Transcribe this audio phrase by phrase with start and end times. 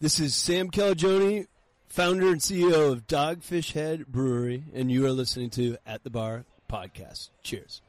[0.00, 1.48] This is Sam Calagione,
[1.88, 6.44] founder and CEO of Dogfish Head Brewery, and you are listening to At the Bar
[6.70, 7.30] podcast.
[7.42, 7.82] Cheers.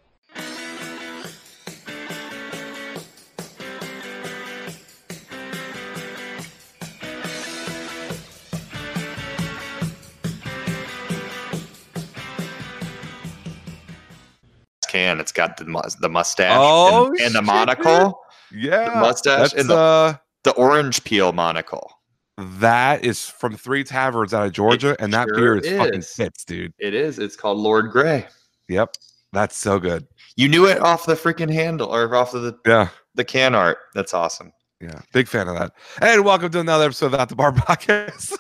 [14.88, 15.66] Can it's got the
[16.02, 18.20] the mustache Oh, and, and the shit, monocle,
[18.52, 20.14] Yeah, the mustache, that's and the, uh,
[20.44, 21.99] the orange peel monocle.
[22.40, 26.14] That is from Three Taverns out of Georgia, and that sure beer is, fucking is.
[26.14, 26.74] fits, dude.
[26.80, 27.20] It is.
[27.20, 28.28] It's called Lord Grey.
[28.68, 28.96] Yep,
[29.34, 30.08] that's so good.
[30.36, 33.78] You knew it off the freaking handle or off of the, Yeah, the can art.
[33.94, 34.54] That's awesome.
[34.80, 35.74] yeah, big fan of that.
[36.02, 38.38] And welcome to another episode of At the Bar podcast.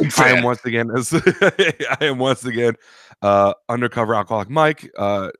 [0.00, 2.74] Big I am once again, as I am once again,
[3.22, 5.30] uh, undercover alcoholic Mike, uh,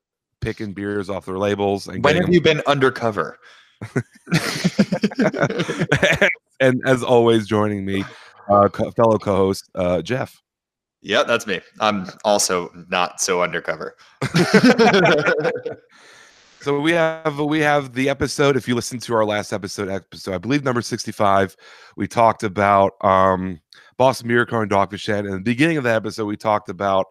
[0.41, 3.39] picking beers off their labels and When have you been undercover?
[6.61, 8.05] and as always, joining me,
[8.49, 10.41] uh, co- fellow co-host uh, Jeff.
[11.03, 11.61] yeah, that's me.
[11.81, 13.97] I'm also not so undercover.
[16.61, 18.57] So we have we have the episode.
[18.57, 21.57] If you listen to our last episode, episode I believe number sixty five,
[21.97, 23.61] we talked about um,
[23.97, 24.63] Boston Co.
[24.63, 25.25] and Dogfish Head.
[25.25, 27.07] And at the beginning of the episode, we talked about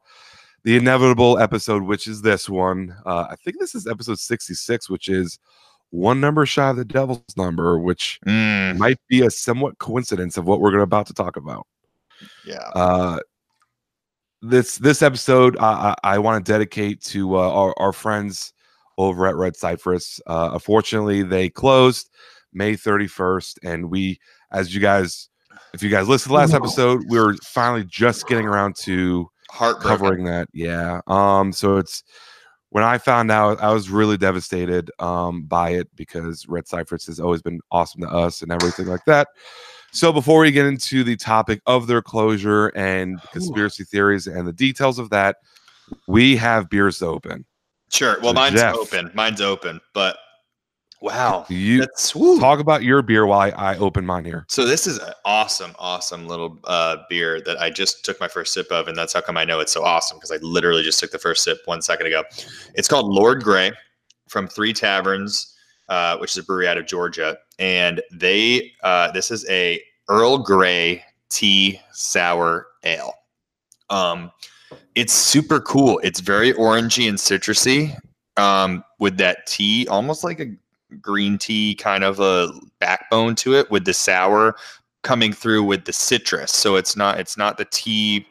[0.65, 2.93] the inevitable episode, which is this one.
[3.05, 5.39] Uh, I think this is episode sixty six, which is
[5.91, 10.45] one number shy of the devil's number, which Mm, might be a somewhat coincidence of
[10.45, 11.65] what we're gonna about to talk about.
[12.45, 12.57] yeah.
[12.75, 13.19] Uh,
[14.41, 18.53] this this episode I, I, I want to dedicate to uh, our, our friends
[18.97, 20.19] over at Red Cypress.
[20.27, 22.09] Uh, unfortunately, they closed
[22.53, 24.19] May 31st, and we,
[24.51, 25.29] as you guys,
[25.73, 26.57] if you guys listened to the last No.
[26.57, 29.97] episode, we were finally just getting around to Heartbroken.
[29.97, 30.49] covering that.
[30.53, 31.01] Yeah.
[31.07, 31.51] Um.
[31.51, 32.03] So it's
[32.69, 37.19] when I found out, I was really devastated um by it because Red Cypress has
[37.19, 39.29] always been awesome to us and everything like that.
[39.93, 44.53] So before we get into the topic of their closure and conspiracy theories and the
[44.53, 45.37] details of that,
[46.07, 47.45] we have beers to open.
[47.89, 48.17] Sure.
[48.19, 49.11] Well, So mine's Jeff- open.
[49.13, 49.79] Mine's open.
[49.93, 50.17] But
[51.01, 52.39] wow, You that's woo.
[52.39, 54.45] talk about your beer while I, I open mine here.
[54.49, 58.53] So this is an awesome, awesome little uh, beer that I just took my first
[58.53, 60.99] sip of, and that's how come I know it's so awesome because I literally just
[60.99, 62.23] took the first sip one second ago.
[62.75, 63.71] It's called Lord Grey
[64.27, 65.55] from Three Taverns,
[65.89, 70.37] uh, which is a brewery out of Georgia, and they uh, this is a Earl
[70.39, 73.13] Grey tea sour ale.
[73.89, 74.31] Um,
[74.95, 75.99] it's super cool.
[76.03, 77.95] It's very orangey and citrusy,
[78.37, 80.47] um, with that tea, almost like a
[81.01, 82.49] green tea kind of a
[82.79, 84.55] backbone to it with the sour
[85.03, 86.51] coming through with the citrus.
[86.51, 88.25] So it's not it's not the tea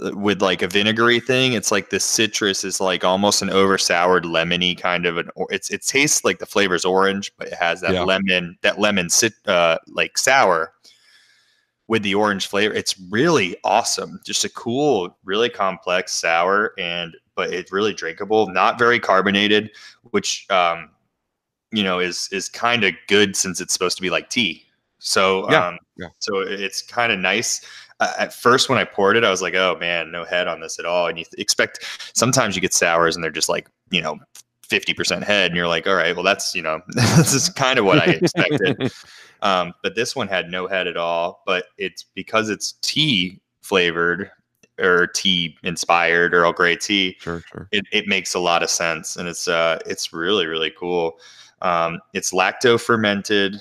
[0.00, 1.52] uh, with like a vinegary thing.
[1.52, 5.46] It's like the citrus is like almost an over soured lemony kind of an or
[5.50, 8.04] it's it tastes like the flavor's orange but it has that Yeah.
[8.04, 10.72] lemon that lemon sit uh like sour
[11.86, 12.74] with the orange flavor.
[12.74, 14.18] It's really awesome.
[14.24, 18.48] Just a cool really complex sour and but it's really drinkable.
[18.48, 19.70] Not very carbonated
[20.10, 20.90] which um
[21.74, 24.64] you know is is kind of good since it's supposed to be like tea
[24.98, 26.08] so Yeah, um yeah.
[26.18, 27.60] so it's kind of nice
[28.00, 30.60] uh, at first when i poured it i was like oh man no head on
[30.60, 31.84] this at all and you th- expect
[32.14, 34.18] sometimes you get sours and they're just like you know
[34.68, 37.84] 50% head and you're like all right well that's you know this is kind of
[37.84, 38.90] what i expected
[39.44, 41.42] um, but this one had no head at all.
[41.46, 44.30] But it's because it's tea flavored
[44.80, 47.16] or tea inspired or Earl Grey tea.
[47.20, 47.68] Sure, sure.
[47.70, 51.18] It, it makes a lot of sense, and it's uh it's really really cool.
[51.62, 53.60] Um, it's lacto fermented,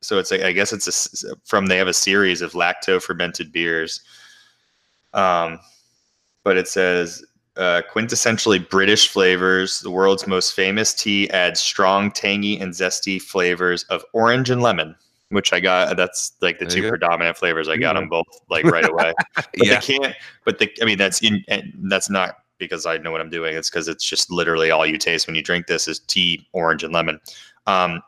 [0.00, 3.52] so it's like I guess it's a from they have a series of lacto fermented
[3.52, 4.00] beers.
[5.12, 5.58] Um,
[6.44, 7.24] but it says
[7.56, 9.80] uh, quintessentially British flavors.
[9.80, 14.96] The world's most famous tea adds strong, tangy, and zesty flavors of orange and lemon,
[15.28, 15.96] which I got.
[15.96, 17.68] That's like the There two predominant flavors.
[17.68, 19.12] I got you them both like right away.
[19.34, 19.80] But yeah.
[19.80, 20.16] they can't.
[20.44, 21.44] But the I mean, that's in.
[21.48, 23.56] And that's not because I know what I'm doing.
[23.56, 26.84] It's because it's just literally all you taste when you drink this is tea, orange,
[26.84, 27.18] and lemon.
[27.66, 28.02] Um,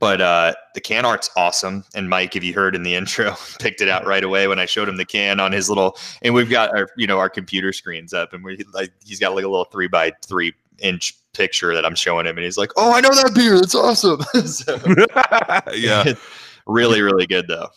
[0.00, 1.84] but uh, the can art's awesome.
[1.94, 4.66] And Mike, if you heard in the intro, picked it out right away when I
[4.66, 5.96] showed him the can on his little.
[6.22, 9.34] And we've got our, you know, our computer screens up, and we like he's got
[9.34, 12.70] like a little three by three inch picture that I'm showing him, and he's like,
[12.76, 13.56] "Oh, I know that beer.
[13.56, 14.78] It's awesome." so,
[15.74, 16.14] yeah.
[16.66, 17.68] really, really good though.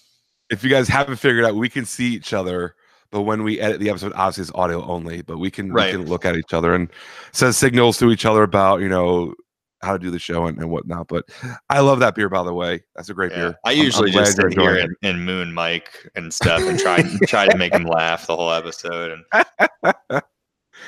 [0.50, 2.75] if you guys haven't figured out, we can see each other,
[3.11, 5.94] but when we edit the episode, obviously it's audio only, but we can Right.
[5.95, 6.89] we can look at each other and
[7.31, 9.33] send signals to each other about you know
[9.81, 11.07] how to do the show and, and whatnot.
[11.07, 11.23] But
[11.69, 12.83] I love that beer, by the way.
[12.95, 13.38] That's a great Yeah.
[13.38, 13.56] beer.
[13.65, 16.77] I I'm- I'm usually glad just sit here and, and moon Mike and stuff and
[16.77, 19.23] try try to make him laugh the whole episode.
[19.31, 20.21] And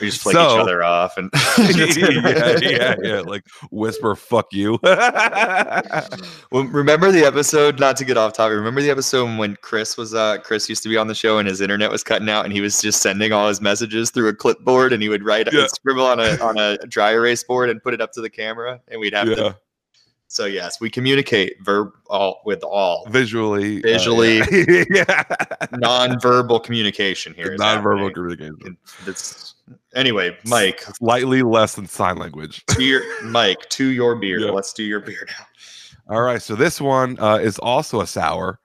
[0.02, 3.20] We just flick So- each other off and yeah, yeah, yeah.
[3.22, 4.80] Like whisper, "Fuck you."
[6.52, 7.80] Well, remember the episode?
[7.80, 8.56] Not to get off topic.
[8.56, 11.48] Remember the episode when Chris was uh Chris used to be on the show and
[11.48, 14.34] his internet was cutting out and he was just sending all his messages through a
[14.36, 15.68] clipboard and he would write Yeah.
[15.68, 18.80] scribble on a on a dry erase board and put it up to the camera
[18.90, 19.58] and we'd have yeah, to.
[20.28, 24.38] So yes, we communicate verb all with all visually, uh, Visually.
[24.50, 25.24] yeah, yeah.
[25.74, 27.56] non-verbal communication here.
[27.58, 28.38] non-verbal happening.
[28.38, 28.78] communication.
[29.06, 29.56] That's
[29.96, 30.82] anyway, Mike.
[30.82, 32.66] Slightly less than sign language.
[32.68, 34.40] To your Mike to your beer.
[34.40, 34.52] Yeah.
[34.52, 35.46] Let's do your beer now.
[36.16, 38.60] All right, so this one uh, is also a sour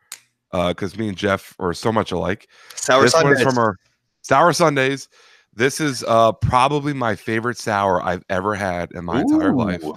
[0.52, 2.48] because me and Jeff are so much alike.
[2.74, 3.42] Sour this Sundays.
[3.42, 3.76] from our
[4.22, 5.08] Sour Sundays.
[5.54, 9.82] This is uh, probably my favorite sour I've ever had in my entire life.
[9.84, 9.96] Ooh.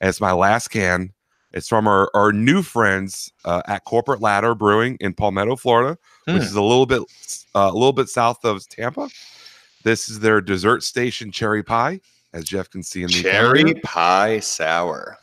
[0.00, 1.12] And it's my last can.
[1.52, 6.36] It's from our, our new friends uh, at Corporate Ladder Brewing in Palmetto, Florida, which
[6.36, 6.42] Hmm.
[6.42, 7.02] is a little bit
[7.54, 9.08] uh, a little bit south of Tampa.
[9.86, 12.00] This is their dessert station cherry pie,
[12.32, 15.16] as Jeff can see in the Cherry pie sour.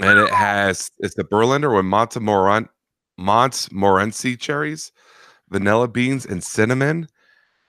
[0.00, 2.68] and it has it's the Berliner with Montemorant
[3.16, 4.90] Montmorency cherries,
[5.50, 7.06] vanilla beans, and cinnamon.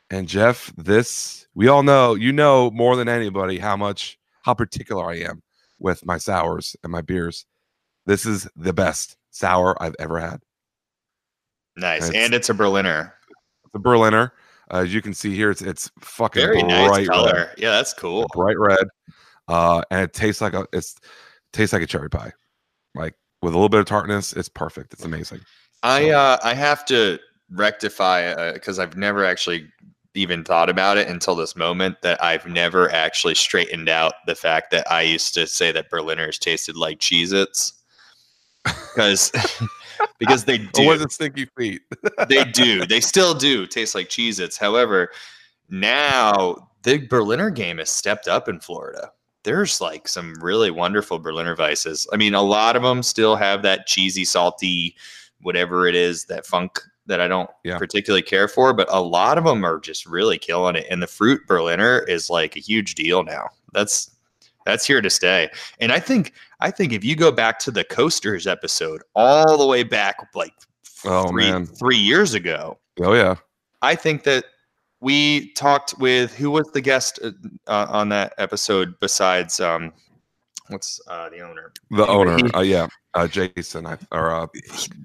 [0.09, 5.07] And Jeff, this we all know, you know more than anybody how much how particular
[5.07, 5.43] I am
[5.77, 7.45] with my sours and my beers.
[8.07, 10.41] This is the best sour I've ever had.
[11.75, 12.09] Nice.
[12.09, 13.13] It's- and it's a Berliner.
[13.65, 14.33] It's a Berliner.
[14.71, 17.53] Uh, as you can see here, it's it's fucking Very bright nice red.
[17.57, 18.27] Yeah, that's cool.
[18.33, 18.85] bright red.
[19.47, 20.95] Uh, and it tastes like a it's
[21.53, 22.33] tastes like a cherry pie.
[22.95, 24.93] Like with a little bit of tartness, it's perfect.
[24.93, 25.39] It's amazing.
[25.83, 27.19] I So- uh I have to
[27.51, 29.69] rectify because I've never actually
[30.13, 34.71] even thought about it until this moment that I've never actually straightened out the fact
[34.71, 37.73] that I used to say that Berliners tasted like Cheez-Its.
[38.63, 39.31] Because
[40.19, 40.91] because they do.
[40.91, 41.81] it stinky feet?
[42.29, 42.85] they do.
[42.85, 44.57] They still do taste like Cheez Its.
[44.57, 45.11] However,
[45.69, 49.11] now the Berliner game has stepped up in Florida.
[49.43, 52.07] There's like some really wonderful Berliner Weisses.
[52.11, 54.95] I mean, a lot of them still have that cheesy, salty,
[55.41, 57.77] whatever it is, that funk that I don't Yeah.
[57.77, 60.85] particularly care for, but a lot of them are just really killing it.
[60.89, 63.47] And the fruit Berliner is like a huge deal now.
[63.73, 64.11] That's
[64.67, 65.49] that's here to stay.
[65.79, 69.65] And I think I think if you go back to the coasters episode all the
[69.65, 70.53] way back like
[71.05, 71.65] Oh, three, man.
[71.65, 73.35] three years ago, Oh yeah.
[73.81, 74.45] I think that
[74.99, 77.31] we talked with who was the guest uh,
[77.67, 79.93] uh, on that episode besides um
[80.69, 82.35] what's uh the owner The owner.
[82.37, 82.87] he- uh, yeah.
[83.13, 83.87] Uh, Jason.
[83.87, 84.47] I, or uh,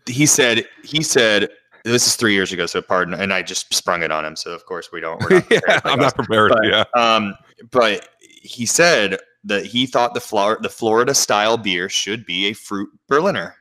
[0.07, 1.49] he said he said
[1.85, 4.51] this is three years ago so pardon and i just sprung it on him so
[4.53, 6.53] of course we don't we're not yeah, I'm not prepared.
[6.53, 6.85] But, yeah.
[6.95, 7.35] um
[7.71, 12.53] but he said that he thought the Flor- the florida style beer should be a
[12.53, 13.55] fruit berliner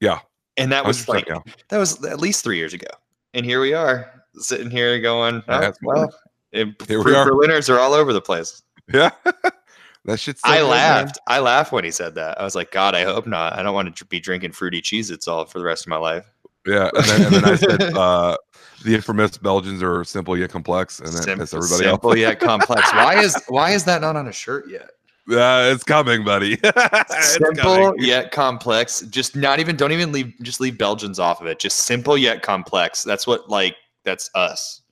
[0.00, 0.20] Yeah.
[0.56, 1.38] and that was like yeah.
[1.68, 2.88] that was at least three years ago
[3.34, 6.12] and here we are sitting here going oh, well
[6.52, 7.26] it, Here we fruit are.
[7.26, 8.62] berliners are all over the place
[8.92, 9.10] Yeah.
[10.04, 10.70] that shit's so I good, man.
[10.70, 11.18] laughed.
[11.26, 12.40] I laughed when he said that.
[12.40, 13.54] I was like, God, I hope not.
[13.58, 15.10] I don't want to be drinking fruity cheese.
[15.10, 16.24] It's all for the rest of my life.
[16.66, 16.90] Yeah.
[16.94, 18.36] And then, and then I said uh,
[18.84, 22.92] the infamous Belgians are simple yet complex, and then Sim- pissed everybody simple yet complex.
[22.92, 24.90] Why is why is that not on a shirt yet?
[25.28, 26.58] Yeah, it's coming, buddy.
[26.64, 27.94] It's simple coming.
[27.98, 29.00] yet complex.
[29.02, 29.76] Just not even.
[29.76, 30.32] Don't even leave.
[30.42, 31.58] Just leave Belgians off of it.
[31.58, 33.02] Just simple yet complex.
[33.02, 33.74] That's what like.
[34.04, 34.82] That's us.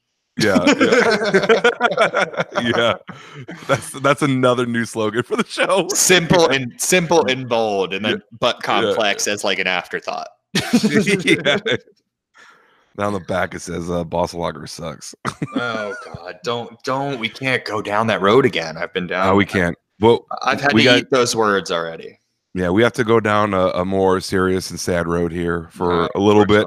[0.41, 2.43] Yeah, yeah.
[2.77, 2.95] yeah.
[3.69, 5.87] That's that's another new slogan for the show.
[5.91, 8.67] Simple and simple and bold, and then but Yeah.
[8.67, 10.27] complex as like an afterthought.
[11.25, 11.59] yeah.
[12.97, 15.15] Down the back it says uh, Boss Lager sucks.
[15.57, 16.39] oh God!
[16.45, 17.19] Don't don't.
[17.19, 18.77] We can't go down that road again.
[18.77, 19.27] I've been down.
[19.27, 19.77] No, we can't.
[19.99, 22.19] Well, I've had we to got- eat those words already.
[22.55, 26.09] yeah, we have to go down a, a more serious and sad road here for
[26.15, 26.67] a little bit.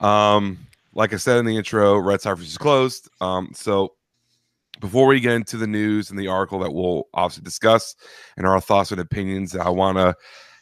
[0.00, 0.58] Um,
[0.92, 3.08] like I said in the intro, Red Cypress is closed.
[3.20, 3.94] Um, so
[4.80, 7.94] before we get into the news and the article that we'll obviously discuss
[8.36, 10.14] and our thoughts and opinions, I want to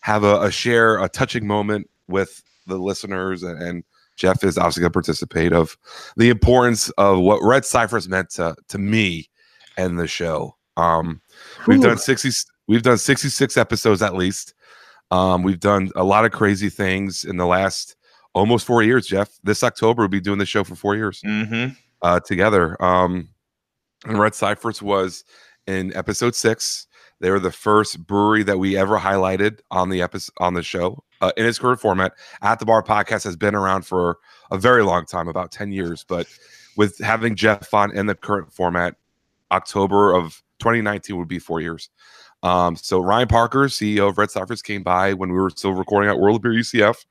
[0.02, 3.84] have a, a share a touching moment with the listeners and, and
[4.16, 5.76] Jeff is obviously going to participate of
[6.16, 9.30] the importance of what Red Cypress meant to to me
[9.76, 10.56] and the show.
[10.76, 11.20] Um,
[11.66, 11.82] we've Ooh.
[11.82, 12.30] done sixty.
[12.66, 14.54] We've done sixty six episodes at least.
[15.10, 17.96] Um, we've done a lot of crazy things in the last
[18.34, 19.06] almost four years.
[19.06, 21.76] Jeff, this October we'll be doing the show for four years Mhm.
[22.02, 22.80] uh, together.
[22.84, 23.28] Um,
[24.04, 25.24] and Red Cypress was
[25.66, 26.86] in episode six.
[27.20, 31.02] They were the first brewery that we ever highlighted on the episode on the show
[31.20, 32.12] uh, in its current format.
[32.42, 34.18] At the Bar podcast has been around for
[34.50, 36.04] a very long time, about ten years.
[36.06, 36.26] But
[36.76, 38.96] with having Jeff on in the current format,
[39.50, 41.90] October of 2019 would be four years.
[42.42, 46.08] Um, so Ryan Parker, CEO of Red Cypress, came by when we were still recording
[46.08, 47.04] at World of Beer UCF,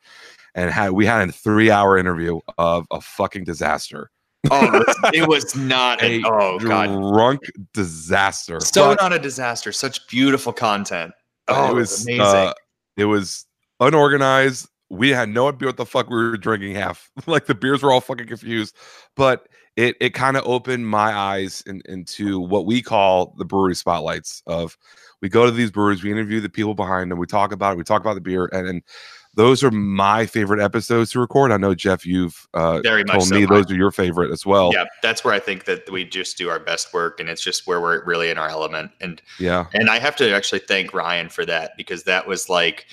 [0.56, 4.10] and had we had a three-hour interview of a fucking disaster
[4.52, 4.84] Oh,
[5.14, 6.02] it was, not.
[6.02, 7.42] A An, oh god, drunk
[7.74, 8.60] disaster.
[8.60, 9.72] so But not a disaster.
[9.72, 11.14] Such beautiful content.
[11.48, 12.22] Oh, it it was was amazing.
[12.22, 12.54] uh,
[12.98, 13.46] it was
[13.80, 14.68] unorganized.
[14.90, 16.76] We had no idea what the fuck we were drinking.
[16.76, 18.76] Half like the beers were all fucking confused,
[19.16, 23.76] but it it kind of opened my eyes in, into what we call the brewery
[23.76, 24.42] spotlights.
[24.48, 24.78] Of
[25.22, 27.78] we go to these breweries, we interview the people behind them, we talk about it,
[27.78, 28.84] we talk about the beer, and and
[29.38, 31.52] those are my favorite episodes to record.
[31.52, 33.36] I know Jeff, you've uh, Very much told so.
[33.36, 33.62] me mine.
[33.62, 34.72] those are your favorite as well.
[34.74, 37.68] yeah, that's where I think that we just do our best work, and it's just
[37.68, 38.92] where we're really in our element.
[39.00, 39.68] And yeah.
[39.76, 42.88] and I have to actually thank Ryan for that because that was like,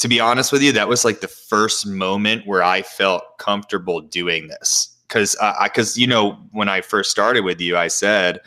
[0.00, 4.00] to be honest with you, that was like the first moment where I felt comfortable
[4.00, 4.96] doing this.
[5.06, 8.40] Because I, because you know, when I first started with you, I said,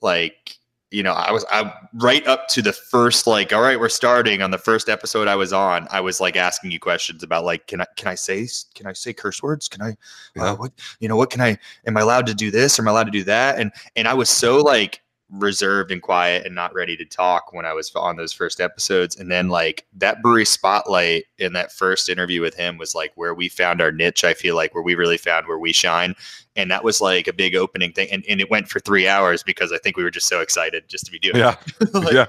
[0.00, 0.58] like,
[0.90, 4.42] you know, I was I right up to the first like, all right, we're starting
[4.42, 5.86] on the first episode I was on.
[5.90, 8.92] I was like asking you questions about like, can I can I say can I
[8.92, 9.68] say curse words?
[9.68, 9.96] Can I
[10.34, 10.52] Yeah.
[10.52, 12.78] uh, what you know what can I am I allowed to do this?
[12.78, 13.60] Or am I allowed to do that?
[13.60, 17.66] And and I was so like reserved and quiet and not ready to talk when
[17.66, 19.16] I was on those first episodes.
[19.16, 23.34] And then like that brewery spotlight in that first interview with him was like where
[23.34, 24.24] we found our niche.
[24.24, 26.14] I feel like where we really found where we shine.
[26.56, 28.08] And that was like a big opening thing.
[28.10, 30.88] And, and it went for three hours because I think we were just so excited
[30.88, 31.56] just to be doing Yeah.
[31.80, 31.88] it.
[31.94, 32.26] Like, yeah.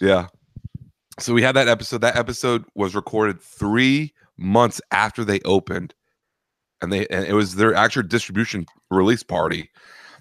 [0.00, 0.26] Yeah.
[1.18, 2.00] So we had that episode.
[2.00, 5.94] That episode was recorded three months after they opened.
[6.80, 9.70] And they and it was their actual distribution release party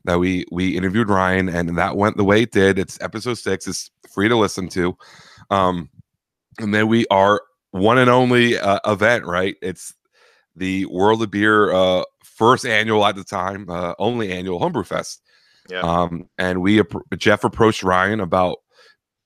[0.05, 2.77] that we we interviewed Ryan and that went the way it did.
[2.77, 3.67] It's episode six.
[3.67, 4.97] It's free to listen to.
[5.49, 5.89] Um
[6.59, 7.41] and then we are
[7.71, 9.55] one and only uh, event, right?
[9.61, 9.93] It's
[10.55, 15.21] the World of Beer uh first annual at the time, uh only annual Homebrew Fest.
[15.69, 15.79] Yeah.
[15.79, 16.81] Um, and we
[17.17, 18.57] Jeff approached Ryan about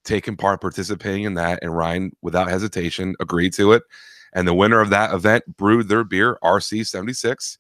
[0.04, 3.84] taking part, participating in that, and Ryan, without hesitation, agreed to it.
[4.34, 7.58] And the winner of that event brewed their beer RC76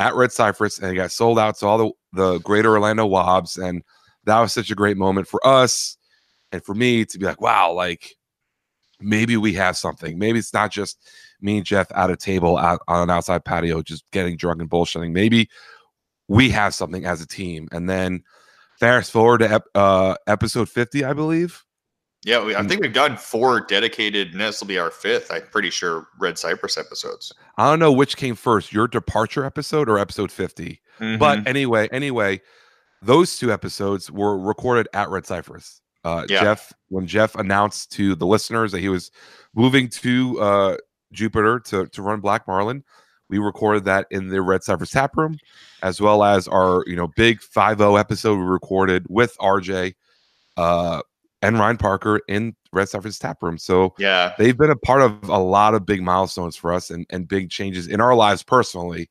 [0.00, 3.56] at Red Cypress, and it got sold out to all the the Greater Orlando Wobs,
[3.56, 3.84] and
[4.24, 5.96] that was such a great moment for us
[6.50, 8.16] and for me to be like, wow, like
[8.98, 10.18] maybe we have something.
[10.18, 10.98] Maybe it's not just
[11.40, 14.70] me and Jeff at a table out on an outside patio just getting drunk and
[14.70, 15.12] bullshitting.
[15.12, 15.48] Maybe
[16.28, 17.68] we have something as a team.
[17.72, 18.22] And then
[18.78, 21.64] fast forward to ep- uh, episode 50, I believe.
[22.22, 25.30] Yeah, we, I think we've done four dedicated, and this will be our fifth.
[25.30, 27.32] I'm pretty sure Red Cypress episodes.
[27.56, 30.80] I don't know which came first, your departure episode or episode 50.
[31.00, 31.18] Mm-hmm.
[31.18, 32.42] But anyway, anyway,
[33.00, 35.80] those two episodes were recorded at Red Cypress.
[36.04, 36.42] Uh, Yeah.
[36.42, 39.10] Jeff, when Jeff announced to the listeners that he was
[39.54, 40.76] moving to uh,
[41.12, 42.84] Jupiter to, to run Black Marlin,
[43.30, 45.38] we recorded that in the Red Cypress tap room,
[45.82, 49.94] as well as our you know big 5-0 episode we recorded with RJ
[50.56, 51.00] uh,
[51.42, 53.58] and Ryan Parker in Red Cypress tap room.
[53.58, 57.06] So yeah, they've been a part of a lot of big milestones for us and,
[57.10, 59.08] and big changes in our lives personally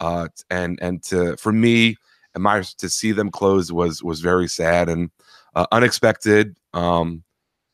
[0.00, 1.96] uh and and to for me
[2.34, 5.10] and my to see them close was was very sad and
[5.54, 7.22] uh, unexpected um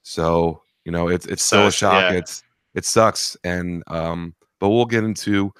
[0.02, 2.18] so you know it's it's still a shock yeah.
[2.18, 2.44] it's
[2.74, 5.52] it sucks and um but we'll get into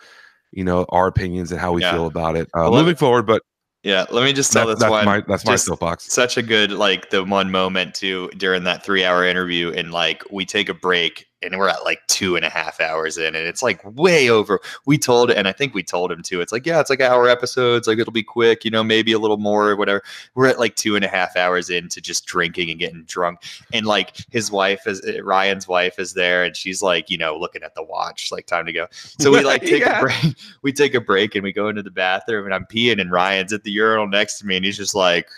[0.52, 1.94] you know our opinions and how we Yeah.
[1.94, 3.42] feel about it uh, Well, moving forward but
[3.82, 4.04] yeah.
[4.10, 5.04] Let me just tell that- this that's one.
[5.04, 9.04] my that's my soapbox such a good like the one moment too during that three
[9.04, 12.48] hour interview and like we take a break and we're at like two and a
[12.50, 14.60] half hours in and it's like way over.
[14.86, 17.28] We told and i think we told him too it's like yeah it's like hour
[17.28, 20.02] episodes like it'll be quick you know maybe a little more or whatever.
[20.34, 23.40] We're at like two and a half hours into just drinking and getting drunk
[23.72, 27.36] and like his wife is uh, ryan's wife is there and she's like you know
[27.38, 28.86] looking at the watch like time to go.
[28.92, 29.98] So we like take Yeah.
[29.98, 33.00] a break we take a break and we go into the bathroom and i'm peeing
[33.00, 35.28] and ryan's at the urinal next to me and he's just like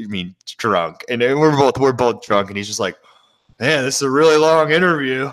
[0.00, 2.96] I mean, drunk, and we're both we're both drunk, and he's just like,
[3.60, 5.30] "Man, this is a really long interview."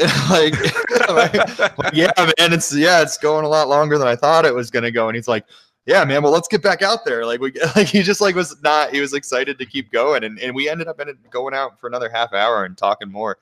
[0.00, 4.44] And like, like, yeah, man, it's yeah, it's going a lot longer than I thought
[4.44, 5.08] it was gonna go.
[5.08, 5.44] And he's like,
[5.86, 8.60] "Yeah, man, well, let's get back out there." Like, we like he just like was
[8.62, 11.54] not he was excited to keep going, and and we ended up in it going
[11.54, 13.38] out for another half hour and talking more.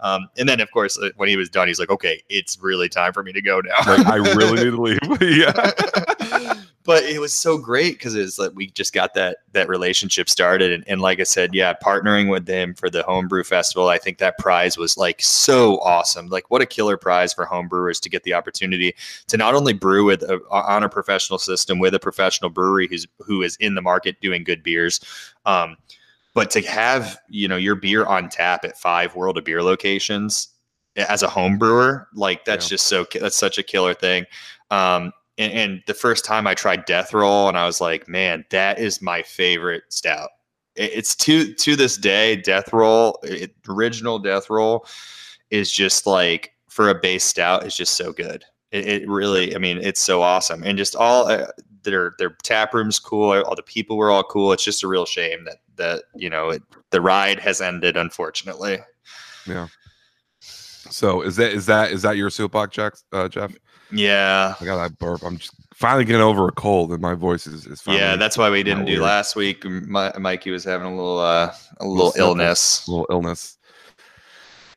[0.00, 2.88] Um, and then of course uh, when he was done, he's like, "Okay, it's really
[2.88, 6.54] time for me to go now." like i really need to leave yeah
[6.88, 10.72] but it was so great because it's like we just got that that relationship started
[10.72, 14.16] and, and like i said yeah partnering with them for the homebrew festival i think
[14.16, 18.22] that prize was like so awesome like what a killer prize for homebrewers to get
[18.22, 18.94] the opportunity
[19.26, 23.06] to not only brew with a, on a professional system with a professional brewery who's
[23.18, 24.98] who is in the market doing good beers
[25.44, 25.76] um,
[26.32, 30.48] but to have you know your beer on tap at five world of beer locations
[30.96, 32.70] as a home brewer like that's Yeah.
[32.70, 34.24] just so that's such a killer thing
[34.70, 38.44] um and, and the first time i tried death roll and i was like man
[38.50, 40.30] that is my favorite stout
[40.76, 44.86] It- it's to to this day death roll it, original death roll
[45.50, 49.58] is just like for a base stout is just so good it, it really i
[49.58, 51.46] mean it's so awesome and just all uh,
[51.84, 53.40] their their tap room's cool.
[53.44, 54.52] All the people were all cool.
[54.52, 58.78] It's just a real shame that that you know it, the ride has ended, unfortunately.
[59.46, 59.68] Yeah.
[60.40, 63.52] So is that is that is that your soapbox, Jack, uh, Jeff?
[63.90, 64.54] Yeah.
[64.60, 65.22] I got that burp.
[65.24, 68.36] I'm just finally getting over a cold, and my voice is, is finally Yeah, that's
[68.36, 69.02] why we didn't do weird.
[69.02, 69.64] last week.
[69.64, 72.28] My, Mikey was having a little uh, a little sniffle.
[72.30, 72.86] illness.
[72.86, 73.56] a little illness.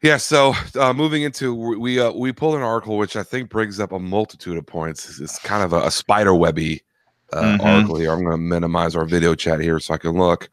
[0.02, 0.18] Yeah.
[0.18, 3.80] So uh, moving into we we, uh, we pulled an article which I think brings
[3.80, 5.20] up a multitude of points.
[5.20, 6.82] It's, kind of a, a spider webby
[7.34, 7.64] uh, Mhm.
[7.66, 8.12] article here.
[8.12, 10.50] I'm going to minimize our video chat here so I can look.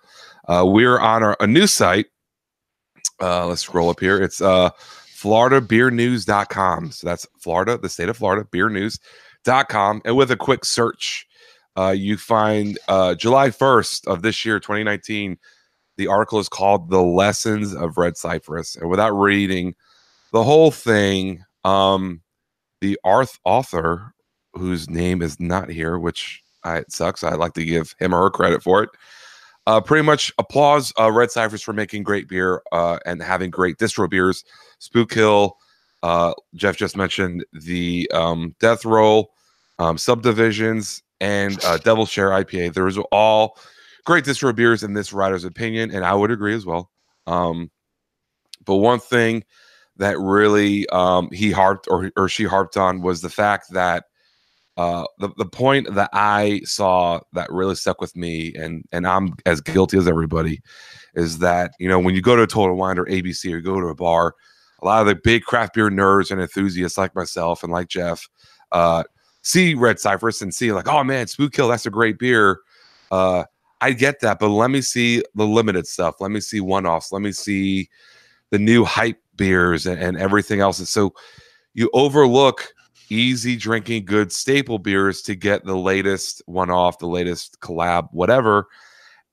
[0.48, 2.06] Uh, we're on our, a new site.
[3.20, 4.22] Uh, let's scroll up here.
[4.22, 4.70] It's uh,
[5.20, 6.92] floridabeernews.com.
[6.92, 10.02] So that's Florida, the state of Florida, beernews.com.
[10.04, 11.26] And with a quick search,
[11.76, 15.38] uh, you find uh, July 1st of this year, 2019.
[15.96, 18.76] The article is called The Lessons of Red Cypress.
[18.76, 19.74] And without reading
[20.32, 22.22] the whole thing, um,
[22.80, 24.12] the arth author,
[24.54, 27.24] whose name is not here, which I, it sucks.
[27.24, 28.90] I'd like to give him or her credit for it.
[29.68, 33.76] Uh, pretty much applause uh, Red Cypress for making great beer uh, and having great
[33.76, 34.42] distro beers.
[34.78, 35.58] Spook Hill,
[36.02, 39.34] uh, Jeff just mentioned the um, Death Roll,
[39.78, 42.72] um, Subdivisions, and uh, Devil Share IPA.
[42.72, 43.58] Those are all
[44.06, 46.90] great distro beers in this writer's opinion, and I would agree as well.
[47.26, 47.70] Um,
[48.64, 49.44] but one thing
[49.98, 54.04] that really um, he harped or, or she harped on was the fact that
[54.78, 59.34] uh, the, the point that I saw that really stuck with me, and and I'm
[59.44, 60.60] as guilty as everybody,
[61.14, 63.80] is that you know when you go to a Total Wine or ABC or go
[63.80, 64.36] to a bar,
[64.80, 68.28] a lot of the big craft beer nerds and enthusiasts like myself and like Jeff
[68.70, 69.02] uh,
[69.42, 72.60] see Red Cypress and see like, oh man, Spook Hill, that's a great beer.
[73.10, 73.44] Uh,
[73.80, 76.20] I get that, but let me see the limited stuff.
[76.20, 77.10] Let me see one offs.
[77.10, 77.88] Let me see
[78.50, 80.78] the new hype beers and, and everything else.
[80.78, 81.14] And so
[81.74, 82.72] you overlook
[83.10, 88.66] easy drinking good staple beers to get the latest one off, the latest collab, whatever.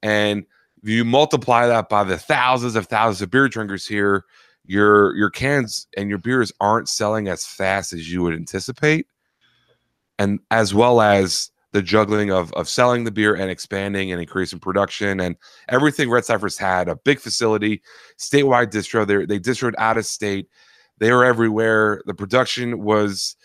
[0.04, 0.46] And
[0.84, 4.26] you multiply that by the thousands of thousands of beer drinkers here,
[4.66, 9.08] your your cans and your beers aren't selling as fast as you would anticipate.
[10.18, 14.60] And as well as the juggling of of selling the beer and expanding and increasing
[14.60, 15.36] production and
[15.70, 17.82] everything Red Cypress had a big facility,
[18.18, 19.06] statewide distro.
[19.06, 20.48] They they distroed out of state.
[21.00, 22.02] They were everywhere.
[22.06, 23.36] The production was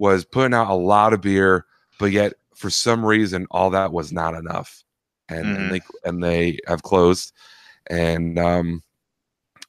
[0.00, 1.66] was putting out a lot of beer,
[1.98, 4.82] but yet for some reason all that was not enough,
[5.28, 5.56] and, Mhm.
[5.56, 7.32] and they and they have closed,
[7.88, 8.82] and um,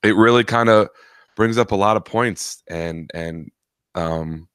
[0.04, 0.88] it really kind of
[1.36, 3.52] brings up a lot of points and and
[3.96, 4.48] um,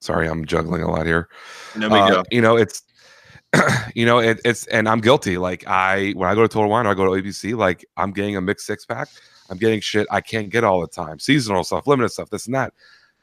[0.00, 1.28] sorry, I'm juggling a lot here.
[1.74, 2.24] No big uh, deal.
[2.30, 2.82] you know it's
[3.94, 5.38] you know it, it's and i'm guilty.
[5.38, 8.12] Like i when i go to total wine or i go to abc like i'm
[8.12, 9.08] getting a mixed six pack.
[9.48, 11.18] I'm getting shit i can't get all the time.
[11.18, 12.74] Seasonal stuff limited stuff this and that.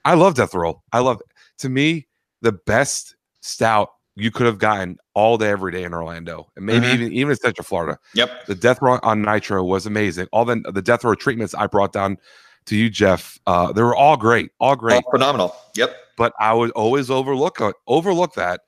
[0.05, 1.21] I love death roll i love
[1.63, 2.05] to me
[2.41, 6.85] the best stout you could have gotten all day every day in orlando and maybe
[6.87, 6.93] Mhm.
[6.93, 8.45] even even in central florida Yep.
[8.47, 11.93] the death roll on nitro was amazing all the the death roll treatments i brought
[11.93, 12.17] down
[12.65, 15.55] to you jeff uh they were all great all great All phenomenal.
[15.75, 15.95] Yep.
[16.17, 18.61] but I would always overlook uh, overlook that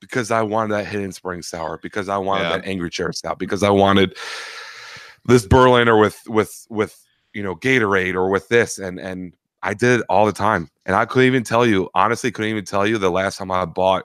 [0.00, 2.56] because I wanted that hidden spring sour, because I wanted Yeah.
[2.58, 4.16] that angry chair stout, because I wanted
[5.26, 6.94] this Berliner with with with
[7.34, 10.96] you know Gatorade or with this, and and I did it all the time, and
[10.96, 14.04] I couldn't even tell you honestly, couldn't even tell you the last time I bought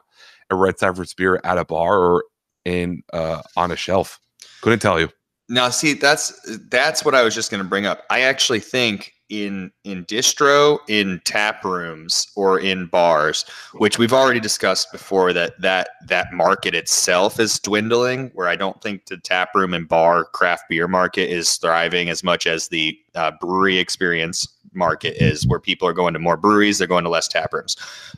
[0.49, 2.25] a Red Cypress beer at a bar or
[2.65, 4.19] in uh on a shelf.
[4.61, 5.09] Couldn't tell you.
[5.49, 6.33] Now, see, that's
[6.69, 8.03] that's what I was just going to bring up.
[8.09, 14.41] I actually think in in distro, in tap rooms, or in bars, which we've already
[14.41, 18.31] discussed before, that that that market itself is dwindling.
[18.33, 22.23] Where I don't think the tap room and bar craft beer market is thriving as
[22.23, 26.77] much as the uh, brewery experience market is, where people are going to more breweries,
[26.77, 27.75] they're going to less tap rooms.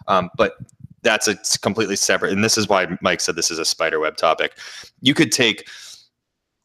[0.07, 0.57] Um, but
[1.01, 4.17] that's a completely separate, and this is why Mike said this is a spider web
[4.17, 4.57] topic.
[5.01, 5.67] You could take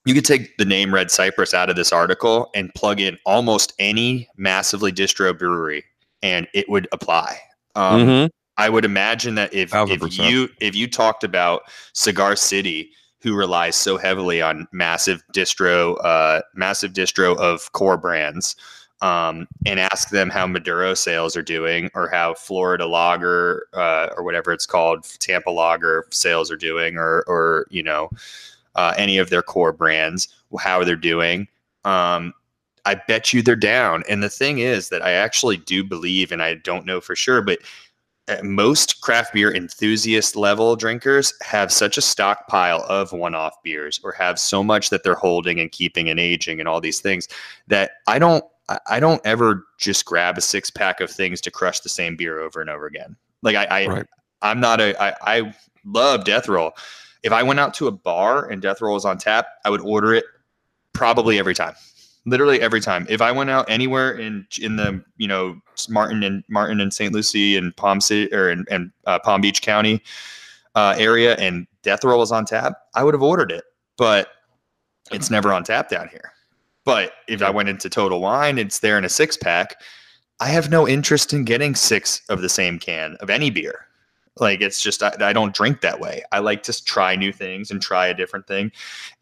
[0.07, 3.73] you could take the name Red Cypress out of this article and plug in almost
[3.79, 5.85] any massively distro brewery,
[6.23, 7.39] and it would apply.
[7.75, 8.31] Um, Mhm.
[8.57, 13.75] I would imagine that if if you if you talked about Cigar City, who relies
[13.77, 18.55] so heavily on massive distro, uh, massive distro of core brands,
[19.05, 24.25] um, and ask them how Maduro sales are doing, or how Florida Lager uh, or
[24.25, 28.09] whatever it's called, Tampa Lager sales are doing, or or you know
[28.77, 31.47] uh, any of their core brands, how they're doing.
[31.85, 32.33] Um,
[32.87, 34.05] I bet you they're down.
[34.09, 37.43] And the thing is that I actually do believe, and I don't know for sure,
[37.43, 37.59] but
[38.29, 44.01] uh, most craft beer enthusiast level drinkers have such a stockpile of one off beers
[44.03, 47.29] or have so much that they're holding and keeping and aging and all these things
[47.69, 48.43] that I don't.
[48.69, 52.17] I- I don't ever just grab a six pack of things to crush the same
[52.17, 53.17] beer over and over again.
[53.43, 54.07] Like I, I Right.
[54.43, 55.01] I'm not a.
[55.03, 56.73] I, I love Death Roll.
[57.23, 59.81] If I went out to a bar and Death Roll was on tap, I would
[59.81, 60.25] order it
[60.93, 61.75] probably every time.
[62.27, 63.07] Literally every time.
[63.09, 67.13] If I went out anywhere in in the you know Martin and Martin and St.
[67.13, 70.03] Lucie and Palm City or in, in uh, Palm Beach County
[70.75, 73.65] uh, area and Death Roll was on tap, I would have ordered it.
[73.97, 74.29] But
[75.13, 76.33] it's never on tap down here.
[76.85, 79.81] But if I went into Total Wine, it's there in a six pack.
[80.41, 83.87] I have no interest in getting six of the same can of any beer.
[84.41, 86.23] Like it's just I, I, don't drink that way.
[86.33, 88.73] I like to try new things and try a different thing.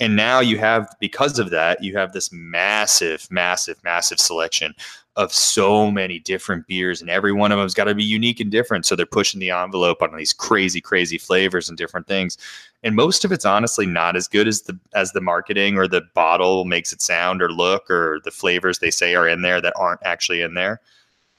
[0.00, 4.74] And now you have because of that, you have this massive, massive, massive selection
[5.16, 8.50] of so many different beers, and every one of them's got to be unique and
[8.50, 8.86] different.
[8.86, 12.38] So they're pushing the envelope on these crazy, crazy flavors and different things.
[12.82, 16.02] And most of it's honestly not as good as the as the marketing or the
[16.14, 19.74] bottle makes it sound or look or the flavors they say are in there that
[19.76, 20.80] aren't actually in there.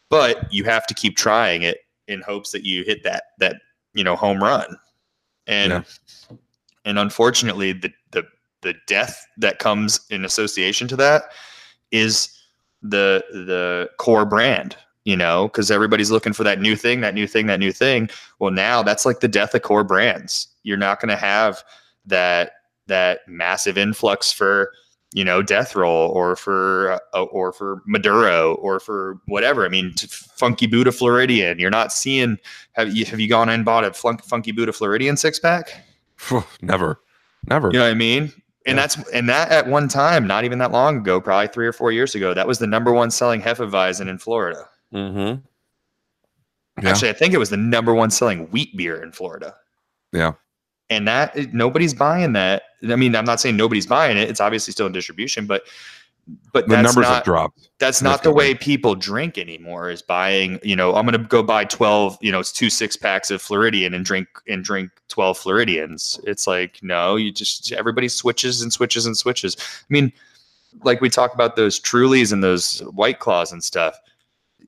[0.10, 3.58] But you have to keep trying it in hopes that you hit that that
[3.94, 4.78] you know home run.
[5.48, 6.38] And yeah.
[6.86, 8.24] and unfortunately the the
[8.62, 11.24] the death that comes in association to that
[11.92, 12.30] is
[12.82, 17.28] the the core brand you know because everybody's looking for that new thing that new
[17.28, 18.10] thing that new thing.
[18.40, 20.48] Well now that's like the death of core brands.
[20.64, 21.64] You're not going to have
[22.06, 22.54] that
[22.88, 24.74] that massive influx for
[25.14, 29.66] you know, death roll or for uh, or for Maduro or for whatever.
[29.66, 31.60] I mean, Funky Buddha Floridian.
[31.60, 32.38] You're not seeing.
[32.74, 35.74] Have you have you gone and bought a Funky Buddha Floridian six pack?
[36.62, 37.00] Never,
[37.50, 37.68] never.
[37.68, 38.32] You know what I mean?
[38.66, 38.88] And yeah.
[38.88, 41.92] that's and that at one time, not even that long ago, probably three or four
[41.92, 44.68] years ago, that was the number one selling Hefeweizen in Florida.
[44.94, 45.42] Mm-hmm.
[46.82, 46.90] Yeah.
[46.90, 49.56] Actually, I think it was the number one selling wheat beer in Florida.
[50.12, 50.34] Yeah
[50.94, 52.64] and that nobody's buying that.
[52.90, 54.30] I mean, I'm not saying nobody's buying it.
[54.30, 55.64] It's obviously still in distribution, but
[56.54, 57.70] but the numbers not, have dropped.
[57.80, 59.90] That's not the way people drink anymore.
[59.90, 62.96] Is buying, you know, I'm going to go buy 12, you know, it's two six
[62.96, 66.20] packs of Floridian and drink and drink 12 Floridians.
[66.24, 69.58] It's like no, you just everybody switches and switches and switches.
[69.60, 70.14] I mean,
[70.84, 74.00] like we talk about those Trulies and those White Claws and stuff.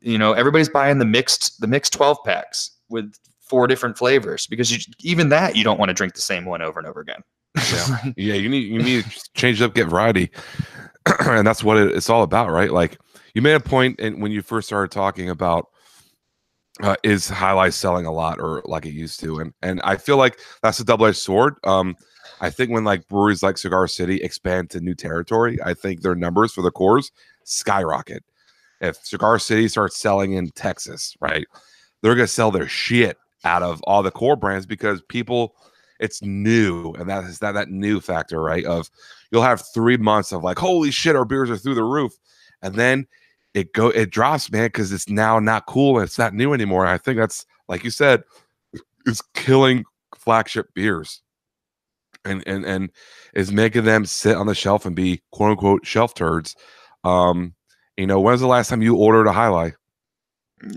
[0.01, 4.71] You know, everybody's buying the mixed the mixed 12 packs with four different flavors because
[4.71, 7.21] you, even that you don't want to drink the same one over and over again.
[7.55, 7.97] Yeah.
[8.17, 10.31] yeah, you need you need to change up, get variety,
[11.21, 12.71] and that's what it, it's all about, right?
[12.71, 12.97] Like
[13.33, 15.67] you made a and when you first started talking about
[16.81, 20.17] uh, Jai Alai selling a lot or like it used to, and and I feel
[20.17, 21.55] like that's a double edged sword.
[21.63, 21.95] Um,
[22.41, 26.15] I think when like breweries like Cigar City expand to new territory, I think their
[26.15, 27.11] numbers for the cores
[27.43, 28.23] skyrocket.
[28.81, 31.45] If Cigar City starts selling in Texas, right,
[32.01, 35.55] they're gonna sell their shit out of all the core brands because people
[35.99, 38.89] it's new and that is that that new factor right of
[39.31, 42.13] you'll have three months of like holy shit our beers are through the roof
[42.61, 43.07] and then
[43.53, 46.83] it go it drops man because it's now not cool and it's not new anymore
[46.83, 48.23] and i think that's like you said
[49.05, 49.83] it's killing
[50.15, 51.21] flagship beers
[52.25, 52.89] and and and
[53.33, 56.55] is making them sit on the shelf and be quote unquote shelf turds
[57.03, 57.53] um
[57.97, 59.73] you know when's the last time you ordered a Alai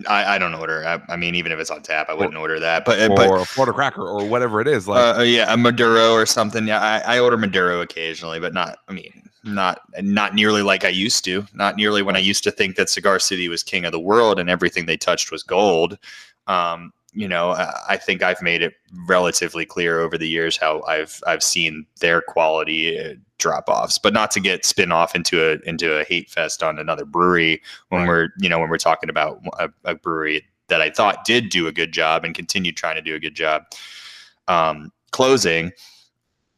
[0.08, 0.86] I, I don't order.
[0.86, 2.84] I, I, mean, even if it's on tap, I wouldn't or, order that.
[2.84, 6.12] But or but, a Florida cracker or whatever it is, like uh, yeah, a Maduro
[6.12, 6.66] or something.
[6.66, 8.78] Yeah, I, I order Maduro occasionally, but not.
[8.88, 11.46] I mean, not not nearly like I used to.
[11.54, 14.38] Not nearly when I used to think that Cigar City was king of the world
[14.38, 15.98] and everything they touched was gold.
[16.48, 17.50] Um, you know,
[17.88, 18.74] I think I've made it
[19.08, 24.12] relatively clear over the years how I've I've seen their quality uh, drop offs, but
[24.12, 28.02] not to get spin off into a into a hate fest on another brewery when
[28.02, 28.08] right.
[28.08, 31.66] we're you know when we're talking about a, a, brewery that I thought did do
[31.66, 33.64] a good job and continued trying to do a good job
[34.46, 35.72] um, closing.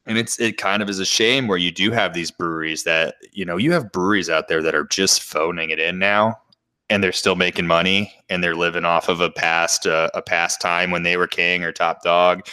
[0.05, 3.15] And it's it kind of is a shame where you do have these breweries that
[3.33, 6.37] you know you have breweries out there that are just phoning it in now
[6.91, 10.61] and they're still making money and they're living off of a past uh, a past
[10.61, 12.47] time when they were king or top dog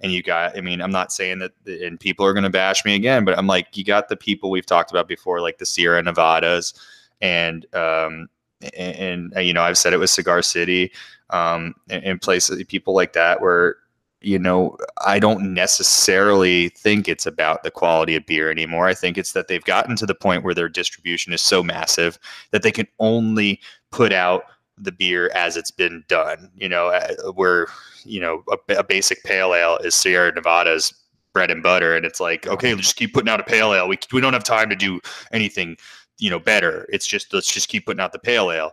[0.00, 2.84] and you got i mean i'm not saying that and people are going to bash
[2.84, 5.66] me again but i'm like you got the people we've talked about before like the
[5.66, 6.74] sierra nevadas
[7.22, 8.28] and um
[8.76, 10.92] and, and uh, you know i've said it was cigar city
[11.30, 13.76] um and places people like that where
[14.24, 18.86] you know, I don't necessarily think it's about the quality of beer anymore.
[18.86, 22.18] I think it's that they've gotten to the point where their distribution is so massive
[22.50, 23.60] that they can only
[23.94, 26.50] put out the beer as it's been done.
[26.56, 27.68] You know, uh, where
[28.04, 30.92] you know a, a, basic pale ale is Sierra Nevada's
[31.32, 33.86] bread and butter, and it's like, okay, let's just keep putting out a pale ale.
[33.86, 35.00] We we don't have time to do
[35.32, 35.76] anything,
[36.18, 36.86] you know, better.
[36.92, 38.72] It's just let's just keep putting out the pale ale.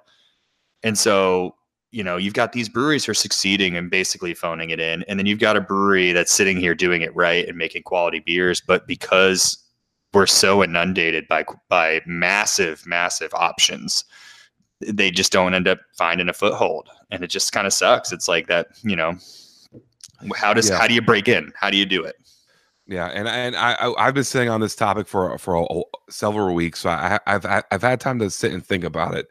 [0.84, 1.55] And so
[1.91, 5.19] you know, you've got these breweries who are succeeding and basically phoning it in, and
[5.19, 8.62] then you've got a brewery that's sitting here doing it right and making quality beers,
[8.62, 9.57] but because
[10.13, 14.03] we're so inundated by by massive, massive options,
[14.87, 18.11] they just don't end up finding a foothold, and it just kind of sucks.
[18.11, 19.15] It's like that, you know.
[20.35, 20.77] How does yeah.
[20.77, 21.51] how do you break in?
[21.55, 22.15] How do you do it?
[22.87, 26.53] Yeah, and and I, I have been sitting on this topic for for a, several
[26.53, 29.27] weeks, so I, I've I've had time to sit and think about it,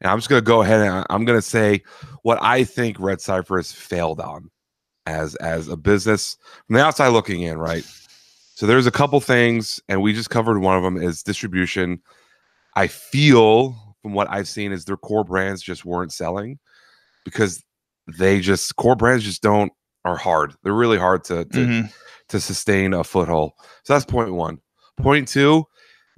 [0.00, 1.82] and I'm just gonna go ahead and I'm gonna say
[2.22, 4.50] what I think Red cypress failed on
[5.06, 6.36] as as a business
[6.66, 7.84] from the outside looking in, right?
[8.54, 12.00] So there's a couple things, and we just covered one of them is distribution.
[12.76, 16.58] I feel from what I've seen is their core brands just weren't selling
[17.24, 17.62] because
[18.18, 19.72] they just core brands just don't
[20.04, 20.54] are hard.
[20.62, 21.86] They're really hard to to, mm-hmm.
[22.28, 23.52] to sustain a foothold.
[23.84, 24.58] So that's point one.
[24.98, 25.66] Point two,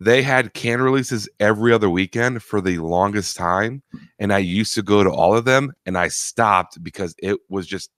[0.00, 3.82] they had can releases every other weekend for the longest time,
[4.18, 7.66] and I used to go to all of them, and I stopped because it was
[7.66, 7.90] just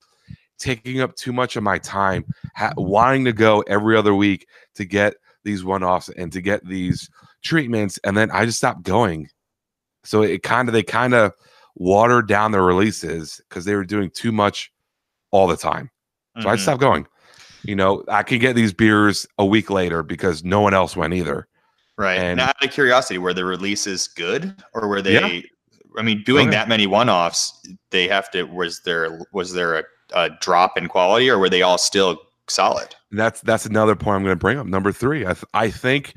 [0.59, 4.85] taking up too much of my time, ha- wanting to go every other week to
[4.85, 7.09] get these one offs and to get these
[7.43, 9.29] treatments, and then I just stopped going.
[10.05, 11.33] So it kind of they kind of
[11.77, 14.71] watered down their releases because they were doing too much
[15.31, 15.91] all the time.
[16.37, 16.49] So mm-hmm.
[16.49, 17.07] I stopped going.
[17.63, 21.15] You know, I could get these beers a week later because no one else went
[21.15, 21.49] either.
[21.97, 22.19] Right.
[22.19, 25.15] And now, out of curiosity, were the releases good or were they?
[25.15, 25.41] Yeah.
[25.97, 26.57] I mean, doing okay.
[26.57, 27.53] that many one-offs,
[27.91, 28.43] they have to.
[28.45, 32.95] Was there was there a, a drop in quality, or were they all still solid?
[33.13, 34.67] That's that's another point I'm going to bring up.
[34.67, 36.15] Number three, I th- I think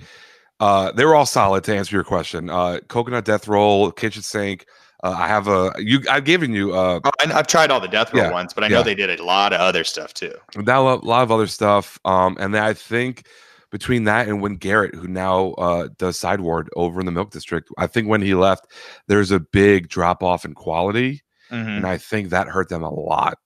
[0.60, 1.64] uh, they were all solid.
[1.66, 4.66] To answer your question, uh, coconut death roll, kitchen sink,
[5.04, 6.02] uh, I have a you.
[6.10, 6.74] I've given you.
[6.74, 8.84] Uh, oh, I've tried all the death roll yeah, ones, but I know yeah.
[8.84, 10.34] they did a lot of other stuff too.
[10.56, 12.00] That a lot of other stuff.
[12.04, 13.28] Um, and then I think
[13.72, 17.70] between that and when Garrett, who now uh, does sideward over in the Milk District,
[17.78, 18.72] I think when he left,
[19.08, 21.70] there's a big drop off in quality, mm-hmm.
[21.70, 23.38] and I think that hurt them a lot.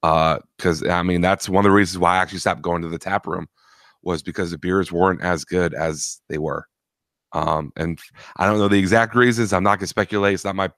[0.00, 2.88] Because uh, I mean, that's one of the reasons why I actually stopped going to
[2.88, 3.48] the tap room
[4.06, 6.66] was because the beers weren't as good as they were.
[7.32, 7.98] Um, and
[8.36, 9.52] I don't know the exact reasons.
[9.52, 10.34] I'm not gonna speculate.
[10.34, 10.70] It's not my.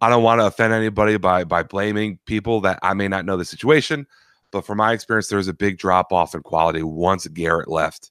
[0.00, 3.36] I don't want to offend anybody by by blaming people that I may not know
[3.36, 4.06] the situation.
[4.50, 8.10] But from my experience, there was a big drop off in quality once Garrett left.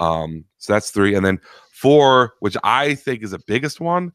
[0.00, 1.40] Um, so that's three, and then
[1.72, 4.12] four, which I think is the biggest one,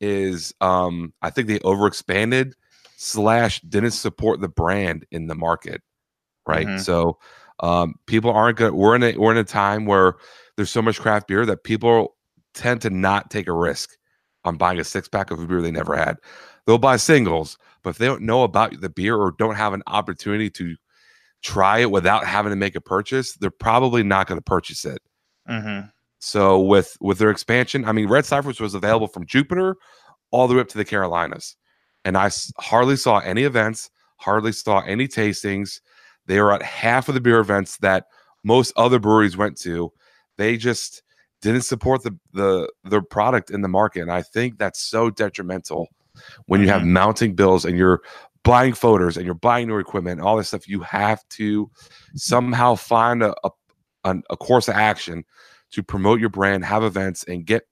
[0.00, 2.52] is um, I think they overexpanded
[2.96, 5.80] slash didn't support the brand in the market,
[6.46, 6.66] right?
[6.66, 6.78] Mm-hmm.
[6.78, 7.18] So
[7.62, 8.74] um, people aren't good.
[8.74, 10.16] We're in a we're in a time where
[10.56, 12.16] there's so much craft beer that people
[12.54, 13.90] tend to not take a risk
[14.44, 16.16] on buying a six pack of a beer they never had.
[16.66, 19.82] They'll buy singles, but if they don't know about the beer or don't have an
[19.86, 20.76] opportunity to
[21.42, 25.00] try it without having to make a purchase, they're probably not going to purchase it.
[25.48, 25.88] Mm-hmm.
[26.18, 29.76] So with with their expansion, I mean, Red Cypress was available from Jupiter
[30.30, 31.56] all the way up to the Carolinas,
[32.04, 35.80] and I hardly saw any events, hardly saw any tastings.
[36.26, 38.06] They were at half of the beer events that
[38.44, 39.92] most other breweries went to.
[40.38, 41.02] They just
[41.40, 45.88] didn't support the the the product in the market, and I think that's so detrimental
[46.46, 46.92] when you have mm-hmm.
[46.92, 48.00] mounting bills and you're
[48.44, 50.68] buying photos and you're buying new equipment, and all this stuff.
[50.68, 51.70] You have to
[52.14, 53.50] somehow find a a,
[54.30, 55.24] a course of action
[55.72, 57.64] to promote your brand, have events, and get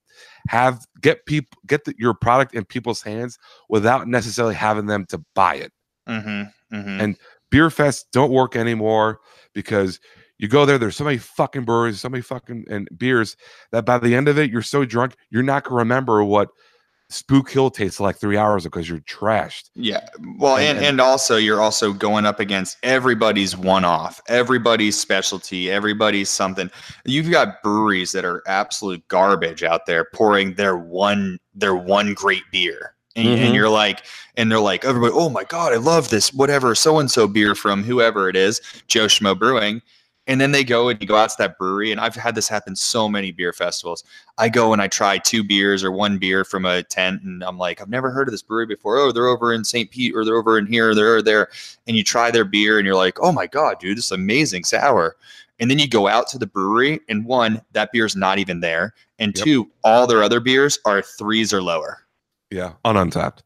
[0.48, 5.22] have get people get the, your product in people's hands without necessarily having them to
[5.34, 5.72] buy it.
[6.08, 7.00] Mm-hmm, mm-hmm.
[7.00, 7.16] And
[7.50, 9.20] beer fests don't work anymore
[9.54, 10.00] because
[10.38, 13.36] you go there, there's so many fucking breweries, so many fucking and beers
[13.72, 16.48] that by the end of it, you're so drunk, you're not gonna remember what
[17.10, 19.70] Spook Hill tastes like three hours because you're trashed.
[19.74, 20.06] Yeah.
[20.38, 25.70] Well, and, and, and also you're also going up against everybody's one off, everybody's specialty,
[25.70, 26.70] everybody's something.
[27.04, 32.44] You've got breweries that are absolute garbage out there pouring their one their one great
[32.52, 32.94] beer.
[33.16, 33.44] And, mm-hmm.
[33.44, 34.04] and, you're like,
[34.36, 37.54] and they're like, everybody, oh my God, I love this, whatever, so and so beer
[37.54, 39.82] from whoever it is, Joe Schmo Brewing.
[40.26, 41.90] And then they go and you go out to that brewery.
[41.90, 44.04] And I've had this happen so many beer festivals.
[44.38, 47.58] I go and I try two beers or one beer from a tent, and I'm
[47.58, 48.98] like, I've never heard of this brewery before.
[48.98, 49.90] Oh, they're over in St.
[49.90, 51.48] Pete or they're over in here, or they're over there.
[51.88, 54.62] And you try their beer and you're like, oh my God, dude, this is amazing
[54.62, 55.16] sour.
[55.58, 58.94] And then you go out to the brewery, and one, that beer's not even there.
[59.18, 59.44] And yep.
[59.44, 62.04] two, all their other beers are threes or lower.
[62.50, 63.42] Yeah, on Untappd.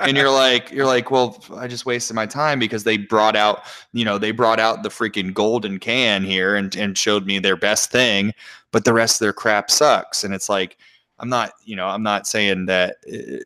[0.00, 3.64] And you're like you're like well i just wasted my time because they brought out
[3.92, 7.56] you know they brought out the freaking golden can here and, and showed me their
[7.56, 8.32] best thing
[8.72, 10.24] but the rest of their crap sucks.
[10.24, 10.78] And it's like
[11.18, 13.44] i'm not you know i'm not saying that uh,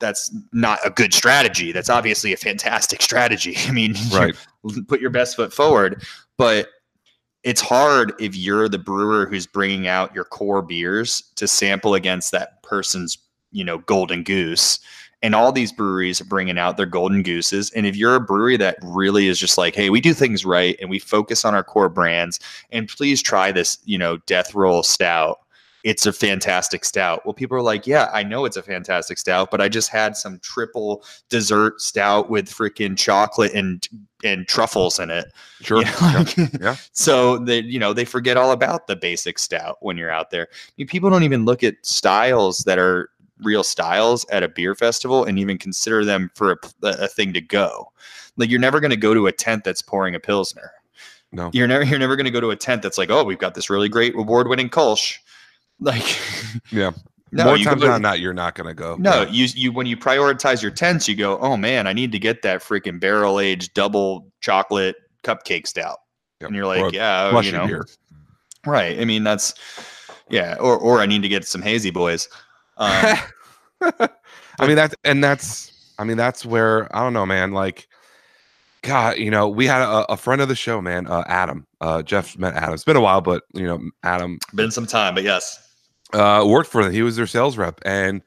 [0.00, 1.72] that's not a good strategy.
[1.72, 3.54] That's obviously a fantastic strategy.
[3.68, 4.34] I mean right.
[4.88, 6.02] put your best foot forward
[6.38, 6.68] but
[7.42, 12.32] it's hard if you're the brewer who's bringing out your core beers to sample against
[12.32, 13.16] that person's
[13.52, 14.78] you know golden goose
[15.22, 18.56] and all these breweries are bringing out their golden gooses and if you're a brewery
[18.56, 21.64] that really is just like hey we do things right and we focus on our
[21.64, 25.40] core brands and please try this you know death roll stout
[25.84, 27.24] it's a fantastic stout.
[27.24, 30.16] Well, people are like, yeah, I know it's a fantastic stout, but I just had
[30.16, 33.86] some triple dessert stout with freaking chocolate and
[34.22, 35.26] and truffles in it.
[35.62, 35.78] Sure.
[35.78, 36.48] You know, Yeah.
[36.58, 36.76] Yeah.
[36.92, 40.48] So they, you know, they forget all about the basic stout when you're out there.
[40.50, 43.10] I mean, people don't even look at styles that are
[43.42, 47.40] real styles at a beer festival and even consider them for a, a thing to
[47.40, 47.92] go.
[48.36, 50.72] Like you're never going to go to a tent that's pouring a pilsner.
[51.32, 51.50] No.
[51.52, 53.54] You're never you're never going to go to a tent that's like, oh, we've got
[53.54, 55.16] this really great award-winning Kolsch.
[55.78, 56.18] Like,
[56.72, 56.90] Yeah.
[57.32, 58.96] no, More times than not, you're not going to go.
[58.98, 59.28] no, Yeah.
[59.30, 62.42] you you when you prioritize your tents, you go, oh man, I need to get
[62.42, 65.98] that freaking barrel aged double chocolate cupcake stout,
[66.40, 66.48] Yep.
[66.48, 67.86] and you're like, yeah, you know, beer.
[68.66, 68.98] right.
[68.98, 69.54] I mean, that's
[70.28, 72.28] yeah, or or I need to get some hazy boys.
[72.80, 73.18] Um,
[74.58, 77.52] I mean that's and that's I mean that's where I don't know, man.
[77.52, 77.86] Like,
[78.82, 81.66] God, you know, we had a, a friend of the show, man, uh, Adam.
[81.80, 82.74] Uh, Jeff met Adam.
[82.74, 85.68] It's been a while, but you know, Adam been some time, but yes,
[86.12, 86.92] uh, worked for them.
[86.92, 88.22] He was their sales rep, and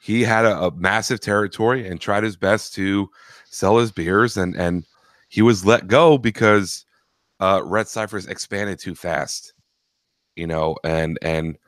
[0.00, 3.08] he had a, a massive territory and tried his best to
[3.50, 4.84] sell his beers, and and
[5.28, 6.84] he was let go because
[7.40, 9.52] uh, Red Cypress expanded too fast,
[10.36, 11.58] you know, and and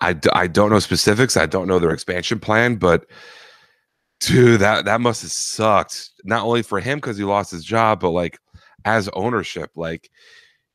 [0.00, 1.36] I d- I don't know specifics.
[1.36, 3.06] I don't know their expansion plan, but
[4.20, 6.10] dude, that that must have sucked.
[6.24, 8.38] Not only for him because he lost his job, but like
[8.84, 10.10] as ownership, like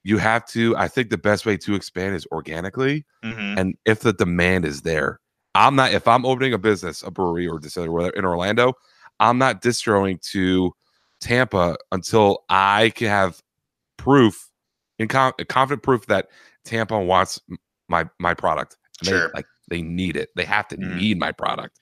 [0.03, 0.75] you have to.
[0.77, 3.57] I think the best way to expand is organically Mhm.
[3.59, 5.19] and if the demand is there
[5.55, 8.73] i'm not if i'm opening a business a brewery or distillery whether in orlando
[9.19, 10.71] i'm not distroing to
[11.21, 13.41] tampa until i can have
[13.97, 14.49] proof
[14.99, 16.27] in con- confident proof that
[16.65, 17.39] tampa wants
[17.87, 19.27] my my product Sure.
[19.27, 20.95] they, like they need it they have to Mhm.
[20.97, 21.79] need my product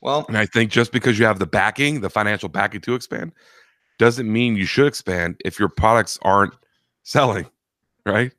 [0.00, 3.32] well, and i think just because you have the backing the financial backing to expand
[3.98, 6.54] doesn't mean you should expand if your products aren't
[7.02, 7.46] selling
[8.06, 8.32] right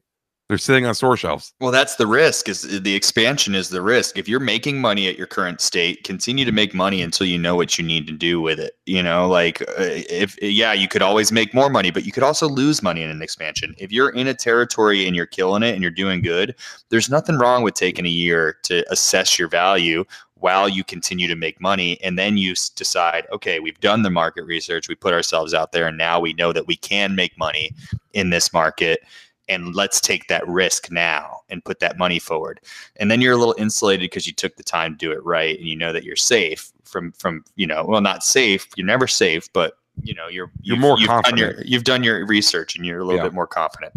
[0.50, 2.50] they're sitting on store shelves Well, that's the risk.
[2.50, 4.18] Is the expansion is the risk.
[4.18, 7.56] If you're making money at your current state, continue to make money until you know
[7.56, 8.76] what you need to do with it.
[8.86, 12.24] You know, like uh, if yeah, you could always make more money, but you could
[12.24, 13.76] also lose money in an expansion.
[13.78, 16.56] If you're in a territory and you're killing it and you're doing good,
[16.90, 20.04] there's nothing wrong with taking a year to assess your value
[20.40, 24.44] while you continue to make money and then you decide okay we've done the market
[24.44, 27.72] research we put ourselves out there and now we know that we can make money
[28.14, 29.02] in this market
[29.50, 32.60] and let's take that risk now and put that money forward
[32.98, 35.58] and then you're a little insulated because you took the time to do it right
[35.60, 39.08] and you know that you're safe from from you know well not safe you're never
[39.08, 41.68] safe but you know you're You're you've- more you've done your confident.
[41.68, 43.26] you've done your research and you're a little Yeah.
[43.26, 43.94] bit more confident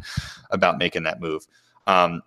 [0.51, 1.47] about making that move
[1.87, 2.23] um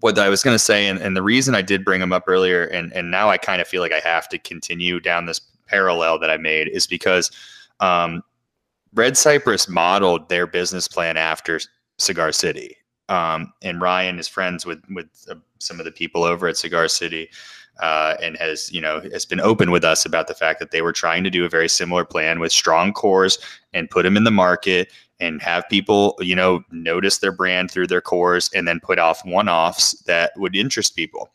[0.00, 2.24] what I was going to say, and, and the reason I did bring them up
[2.26, 5.40] earlier, and, and now I kind of feel like I have to continue down this
[5.66, 7.30] parallel that I made, is because
[7.80, 8.22] um,
[8.92, 11.58] Red Cypress modeled their business plan after
[11.98, 12.76] Cigar City.
[13.08, 16.88] Um, and Ryan is friends with with uh, some of the people over at Cigar
[16.88, 17.30] City,
[17.80, 20.82] uh, and has you know has been open with us about the fact that they
[20.82, 23.38] were trying to do a very similar plan with strong cores
[23.72, 27.86] and put them in the market and have people you know notice their brand through
[27.86, 31.30] their cores and then put off one-offs that would interest people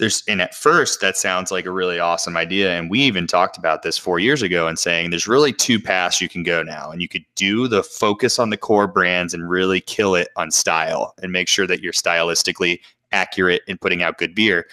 [0.00, 3.58] there's and at first that sounds like a really awesome idea and we even talked
[3.58, 6.90] about this four years ago and saying there's really two paths you can go now
[6.90, 10.50] and you could do the focus on the core brands and really kill it on
[10.50, 12.80] style and make sure that you're stylistically
[13.12, 14.66] accurate in putting out good beer.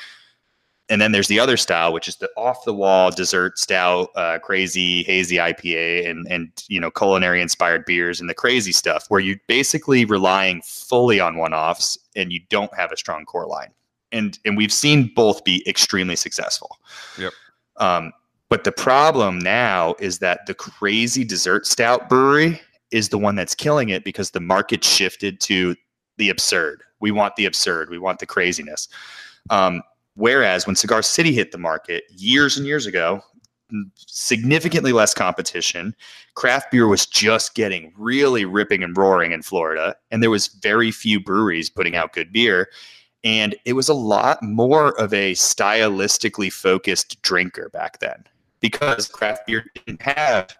[0.89, 4.39] And then there's the other style which is the off the wall dessert stout uh,
[4.39, 9.19] crazy hazy ipa and and you know culinary inspired beers and the crazy stuff where
[9.19, 13.73] you're basically relying fully on one-offs and you don't have a strong core line
[14.17, 16.77] and and we've seen both be extremely successful.
[17.17, 17.34] Yep.
[17.77, 18.12] Um,
[18.49, 23.53] but the problem now is that the crazy dessert stout brewery is the one that's
[23.53, 25.75] killing it because the market shifted to
[26.17, 26.82] the absurd.
[26.99, 27.89] We want the absurd.
[27.89, 28.88] We want the craziness.
[29.49, 29.82] Um,
[30.15, 33.21] whereas when Cigar City hit the market years and years ago,
[33.95, 35.95] significantly less competition.
[36.36, 40.91] Craft beer was just getting really ripping and roaring in Florida, and there was very
[40.91, 42.69] few breweries putting out good beer
[43.23, 48.23] and it was a lot more of a stylistically focused drinker back then
[48.60, 50.56] because craft beer didn't have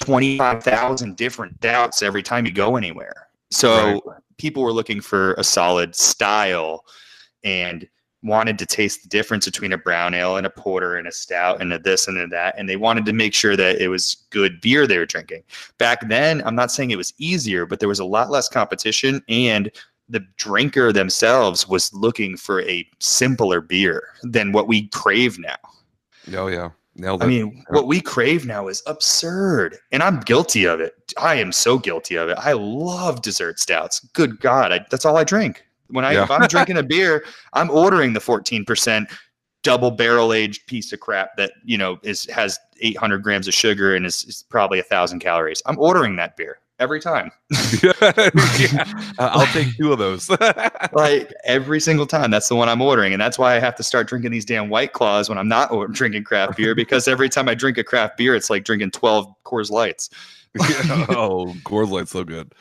[0.00, 3.28] 25,000 different doubts every time you go anywhere.
[3.50, 6.84] So people were looking for a solid style
[7.44, 7.86] and
[8.22, 11.60] wanted to taste the difference between a brown ale and a porter and a stout
[11.60, 14.26] and a this and a that and they wanted to make sure that it was
[14.30, 15.42] good beer they were drinking.
[15.78, 19.22] Back then, I'm not saying it was easier, but there was a lot less competition
[19.28, 19.70] and
[20.12, 25.56] the drinker themselves was looking for a simpler beer than what we crave now.
[26.36, 27.24] Oh yeah, nailed it.
[27.24, 30.94] I mean, what we crave now is absurd, and I'm guilty of it.
[31.18, 32.38] I am so guilty of it.
[32.38, 34.00] I love dessert stouts.
[34.12, 35.64] Good God, I, that's all I drink.
[35.88, 36.24] When I Yeah.
[36.24, 39.10] if I'm drinking a beer, I'm ordering the 14%
[39.62, 43.94] double barrel aged piece of crap that you know is has 800 grams of sugar
[43.94, 45.62] and is, is probably a thousand calories.
[45.66, 47.30] I'm ordering that beer every time,
[47.82, 47.92] Yeah.
[49.18, 50.28] Uh, I'll take two of those.
[50.92, 52.30] like every single time.
[52.30, 54.68] That's the one I'm ordering, and that's why I have to start drinking these damn
[54.68, 57.84] White Claws when I'm not or- drinking craft beer because every time I drink a
[57.84, 60.10] craft beer, it's like drinking 12 Coors Lights.
[60.60, 62.52] oh, Coors Light's so good.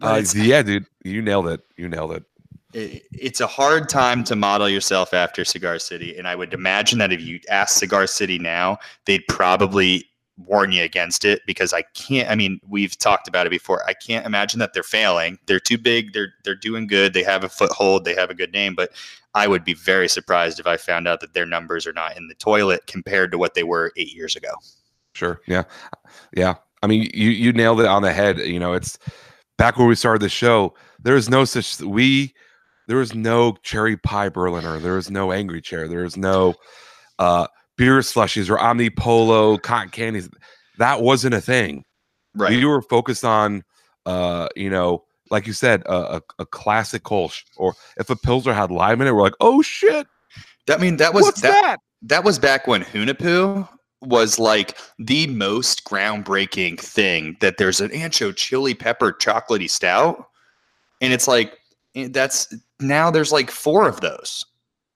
[0.00, 1.60] Uh, yeah, dude, you nailed it.
[1.76, 2.24] You nailed it.
[2.72, 6.16] it- it's a hard time to model yourself after Cigar City.
[6.16, 10.82] And I would imagine that if you ask Cigar City now, they'd probably warn you
[10.82, 12.30] against it because I can't.
[12.30, 13.84] I mean, we've talked about it before.
[13.86, 15.38] I can't imagine that they're failing.
[15.46, 16.12] They're too big.
[16.12, 17.14] They're they're doing good.
[17.14, 18.04] They have a foothold.
[18.04, 18.74] They have a good name.
[18.74, 18.90] But
[19.34, 22.28] I would be very surprised if I found out that their numbers are not in
[22.28, 24.50] the toilet compared to what they were eight years ago.
[25.14, 25.40] Sure.
[25.46, 25.64] Yeah.
[26.34, 26.54] Yeah.
[26.82, 28.38] I mean, you you nailed it on the head.
[28.38, 28.98] You know, it's
[29.58, 30.74] back when we started the show.
[31.00, 32.34] There is no such we.
[32.88, 34.78] There was no cherry pie Berliner.
[34.78, 35.86] There was no angry chair.
[35.86, 36.54] There was no
[37.20, 37.46] uh,
[37.82, 40.28] beer slushies or Omnipollo cotton candies.
[40.78, 41.84] That wasn't a thing.
[42.32, 42.50] Right.
[42.50, 43.64] We were focused on,
[44.06, 48.52] uh, you know, like you said, a, a, a classic Kolsch, or if a Pilsner
[48.52, 50.06] had lime in it, we're like, oh shit,
[50.70, 51.76] I mean, that was that, that?
[52.02, 53.68] that was back when Hunahpu
[54.00, 60.26] was like the most groundbreaking thing that there's an ancho chili pepper chocolatey stout
[61.00, 61.56] and it's like
[61.94, 64.44] eh, that's now there's like four of those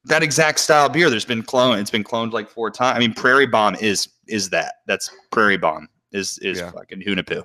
[0.06, 3.12] that exact style beer there's been cloned it's been cloned like four times i mean
[3.12, 6.70] prairie bomb is is that that's prairie bomb is is Yeah.
[6.70, 7.44] fucking Hunahpu.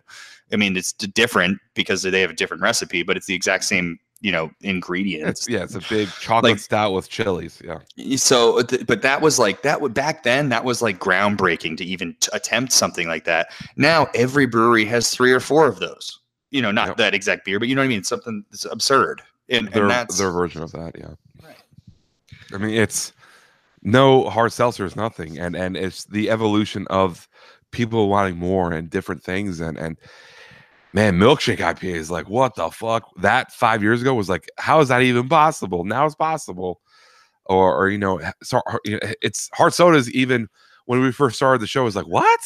[0.53, 3.97] i mean it's different because they have a different recipe but it's the exact same
[4.23, 7.59] you know ingredients It's, yeah, it's a big chocolate Like- stout with chilies.
[7.65, 7.79] Yeah.
[8.17, 11.77] so uh, th- but that was like that would back then that was like groundbreaking
[11.77, 13.47] to even t- attempt something like that
[13.77, 16.19] now every brewery has three or four of those
[16.51, 16.97] you know not Yep.
[16.97, 19.91] that exact beer but you know what i mean something that's absurd and, their, and
[19.91, 20.93] that's their version of that.
[20.97, 21.09] Yeah.
[22.53, 23.13] I mean, it's
[23.83, 27.27] no hard seltzers, nothing, and and it's the evolution of
[27.71, 29.97] people wanting more and different things, and and
[30.93, 33.09] man, milkshake IPA is like what the fuck.
[33.17, 35.83] That five years ago was like, how is that even possible?
[35.83, 36.81] Now it's possible,
[37.45, 40.11] or or you know, so it's hard sodas.
[40.11, 40.47] Even
[40.85, 42.39] when we first started the show, was like what,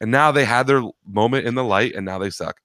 [0.00, 2.56] and now they had their moment in the light, and now they suck.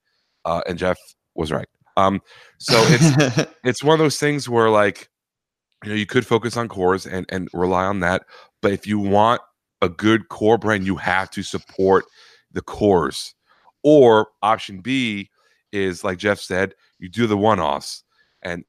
[0.45, 0.97] Uh, and Jeff
[1.35, 1.67] was right.
[1.97, 2.21] Um,
[2.59, 5.09] so it's it's one of those things where like
[5.83, 8.25] you know you could focus on cores and and rely on that
[8.61, 9.41] but if you want
[9.81, 12.05] a good core brand you have to support
[12.51, 13.33] the cores.
[13.83, 15.29] Or option b
[15.71, 18.03] is like jeff said you do the one-offs.
[18.41, 18.65] And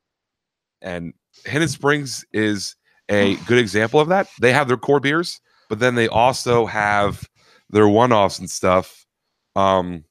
[0.82, 1.12] and
[1.44, 2.76] hidden springs is
[3.08, 4.28] a good example of that.
[4.40, 7.28] They have their core beers but then they also have
[7.70, 9.06] their one-offs and stuff
[9.56, 10.04] um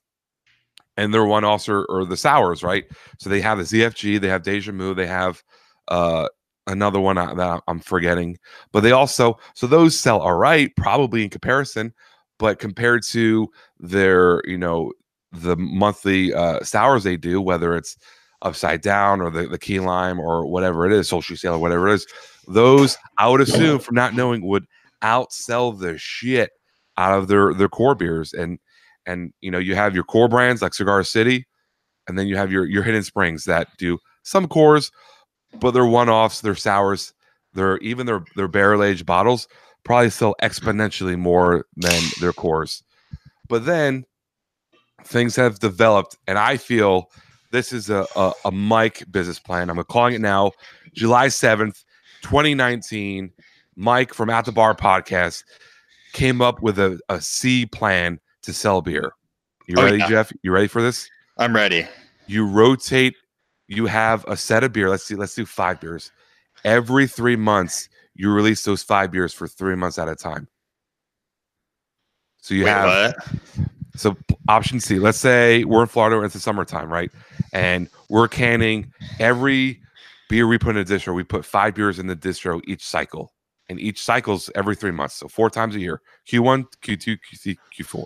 [0.98, 2.86] and their one-offs are, are the sours right?
[3.20, 5.44] So they have the ZFG, they have Deja Mu, they have
[5.88, 6.28] uh,
[6.68, 8.38] another one I- that I'm forgetting,
[8.72, 11.94] but they also so those sell all right, probably in comparison,
[12.40, 13.50] but compared to
[13.80, 14.92] their you know
[15.32, 17.98] the monthly uh, sours they do, whether it's
[18.44, 21.88] upside down or the, the key lime or whatever it is, social sale or whatever
[21.88, 22.08] it is,
[22.48, 24.66] those I would assume from not knowing would
[25.04, 26.52] outsell the shit
[26.98, 28.60] out of their their core beers and
[29.06, 31.46] and you know you have your core brands like Cigar City
[32.08, 34.92] and then you have your your hidden springs that do some cores,
[35.60, 37.14] but they're one offs, they're sours,
[37.54, 39.48] they're even their their barrel aged bottles
[39.84, 42.84] probably sell exponentially more than their cores.
[43.48, 44.06] But then
[45.06, 47.10] things have developed, and I feel
[47.52, 49.70] this is a a, a Mike business plan.
[49.70, 50.52] I'm calling it now,
[50.94, 51.84] July seventh,
[52.24, 53.32] 2019.
[53.80, 55.44] Mike from At the Bar podcast
[56.14, 59.14] came up with a, a C plan to sell beer.
[59.68, 60.10] You Oh, ready, yeah.
[60.10, 60.32] Jeff?
[60.42, 61.10] You ready for this?
[61.40, 61.86] i'm ready
[62.26, 63.14] you rotate
[63.68, 66.12] you have a set of beer let's see let's do five beers.
[66.64, 70.48] Every three months you release those five beers for three months at a time.
[72.42, 73.68] So you Wait, have what?
[73.96, 74.16] so
[74.48, 77.12] option c let's say we're in florida it's the summertime right?
[77.54, 79.82] And we're canning every
[80.30, 83.34] beer we put in a distro we put five beers in the distro each cycle.
[83.70, 86.02] And each cycle's every three months so four times a year
[86.32, 88.04] q1 q2 q3 q4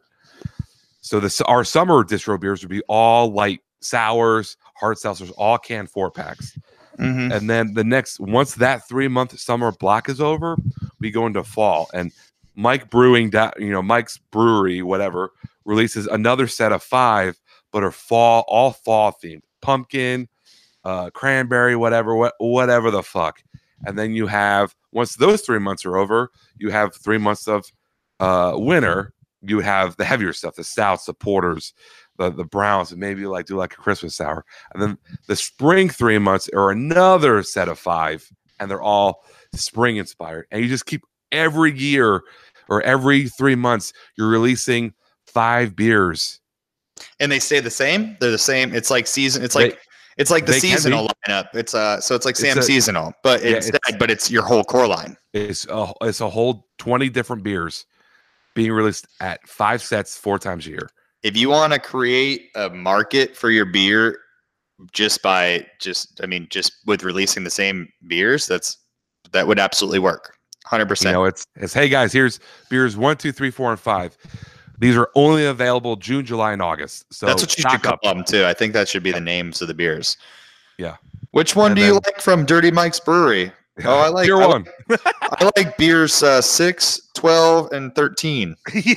[1.01, 5.90] so this our summer distro beers would be all light sours, hard seltzers, all canned
[5.90, 6.58] four packs.
[7.00, 7.34] Mhm.
[7.34, 10.58] And then the next once that three month summer block is over,
[11.00, 11.90] we go into fall.
[11.94, 12.12] And
[12.56, 15.32] Mike Brewing, you know, Mike's Brewery, whatever,
[15.66, 17.40] releases another set of five,
[17.72, 20.28] but are fall all fall themed, pumpkin,
[20.84, 23.42] uh, cranberry, whatever, what whatever the fuck.
[23.86, 27.66] And then you have once those three months are over, you have three months of
[28.20, 29.14] uh, winter.
[29.44, 31.74] You have the heavier stuff, the stouts, the porters,
[32.22, 34.45] the, the browns, and maybe like do like a Christmas sour.
[34.74, 34.97] And then
[35.28, 38.28] the spring three months are another set of five,
[38.59, 40.47] and they're all spring inspired.
[40.51, 41.01] And you just keep
[41.32, 42.22] every year
[42.69, 44.93] or every three months, you're releasing
[45.26, 46.39] five beers.
[47.19, 48.15] and they stay the same.
[48.19, 48.74] They're the same.
[48.76, 49.43] It's like season.
[49.43, 49.80] It's They- like
[50.17, 51.47] it's like the they seasonal lineup.
[51.53, 54.43] It's uh, so it's like It's a- seasonal, but Yeah, instead, it's- but it's your
[54.43, 55.17] whole core line.
[55.34, 57.86] It's a it's a whole twenty different beers
[58.53, 60.89] being released at five sets four times a year.
[61.24, 64.17] If you want to create a market for your beer,
[64.91, 68.78] just by just, I mean, just with releasing the same beers, that's
[69.32, 70.36] that would absolutely work.
[70.65, 71.13] Hundred You percent.
[71.13, 74.17] know, it's it's hey guys, here's beers one, two, three, four, and five.
[74.80, 77.05] These are only available June, July, and August.
[77.13, 78.01] So That's what you should call up.
[78.01, 78.45] them too.
[78.45, 80.17] I think that should be the names of the beers.
[80.80, 80.95] Yeah.
[81.32, 83.51] Which one And do you like from Dirty Mike's Brewery?
[83.86, 84.65] Oh, I like- Beer I one.
[84.89, 88.55] I like beers uh, 6, 12, and 13.
[88.84, 88.93] yeah.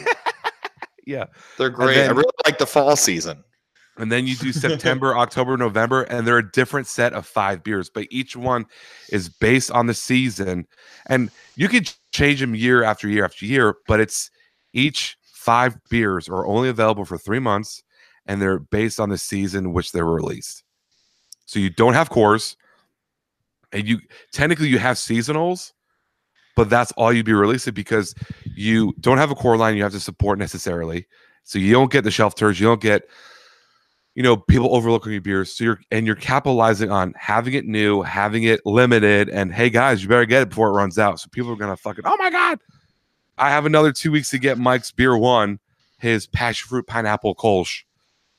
[1.07, 1.27] Yeah.
[1.59, 1.99] They're great.
[1.99, 3.43] I really like the fall season.
[3.97, 7.89] And then you do September, October, November, and they're a different set of five beers,
[7.89, 8.67] but each one
[9.11, 10.67] is based on the season.
[11.07, 14.31] And you can change them year after year after year, but it's
[14.73, 17.83] each five beers are only available for three months
[18.27, 20.65] and they're based on the season in which they were released.
[21.47, 22.57] So you don't have cores,
[23.73, 24.01] and you
[24.33, 25.73] technically you have seasonals,
[26.57, 29.93] but that's all you'd be releasing because you don't have a core line you have
[29.93, 31.07] to support necessarily.
[31.43, 33.09] So you don't get the shelf turds, you don't get
[34.15, 38.01] you know people overlooking your beers so you're and you're capitalizing on having it new
[38.03, 41.29] having it limited and hey guys you better get it before it runs out so
[41.33, 42.61] people are gonna fucking oh my god
[43.39, 45.59] i have another two weeks to get mike's beer one
[45.99, 47.83] his passion fruit pineapple kolsch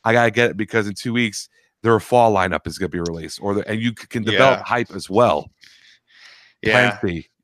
[0.06, 1.50] i gotta get it because in two weeks
[1.84, 4.64] their fall lineup is gonna be released or the, and you can develop Yeah.
[4.64, 5.52] hype as well
[6.62, 6.72] Yeah.
[6.72, 6.98] Plan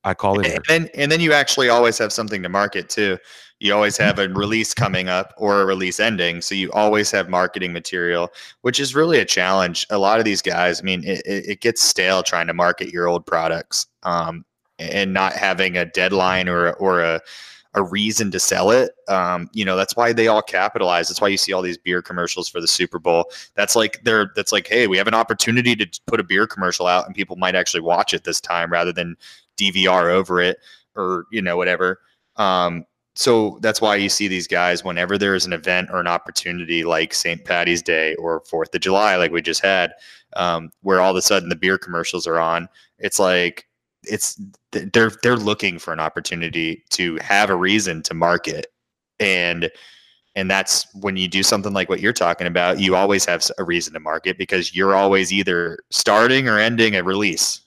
[0.04, 0.48] i call it.
[0.48, 3.18] And then, and then you actually always have something to market too.
[3.60, 6.42] You always have a release coming up or a release ending.
[6.42, 8.30] So you always have marketing material,
[8.62, 9.86] which is really a challenge.
[9.92, 12.92] A lot of these guys, I mean, it, it it gets stale trying to market
[12.92, 14.46] your old products um,
[14.80, 17.22] and not having a deadline or, or a,
[17.74, 18.92] a reason to sell it.
[19.08, 21.08] Um, you know, that's why they all capitalize.
[21.08, 23.32] That's why you see all these beer commercials for the Super Bowl.
[23.56, 26.88] That's like they're that's like, hey, we have an opportunity to put a beer commercial
[26.88, 29.16] out and people might actually watch it this time rather than
[29.62, 30.58] DVR over it
[30.96, 32.00] or you know whatever.
[32.38, 36.84] Um, so that's why you see these guys whenever there's an event or an opportunity
[36.84, 37.44] like St.
[37.44, 39.92] Patty's Day or Fourth of July, like we just had,
[40.38, 42.70] um, where all of a sudden the beer commercials are on.
[43.00, 43.68] It's like
[44.04, 44.42] it's
[44.72, 48.68] they're they're looking for an opportunity to have a reason to market,
[49.20, 49.70] and
[50.36, 52.80] and that's when you do something like what you're talking about.
[52.80, 57.04] You always have a reason to market because you're always either starting or ending a
[57.04, 57.60] release.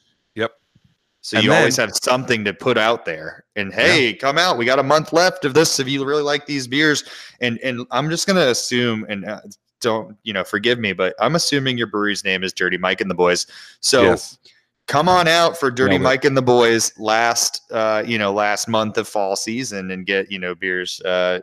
[1.25, 3.45] So And you always have something to put out there.
[3.57, 4.59] And hey, come out.
[4.59, 7.03] We got a month left of this if you really like these beers.
[7.41, 9.41] And and I'm just going to assume and uh,
[9.81, 13.11] don't, you know, forgive me, but I'm assuming your brewery's name is Dirty Mike and
[13.11, 13.47] the Boys.
[13.81, 14.39] So yes
[14.87, 15.97] come on out for Dirty.
[15.97, 20.31] Mike and the Boys last uh, you know, last month of fall season and get,
[20.31, 21.41] you know, beers uh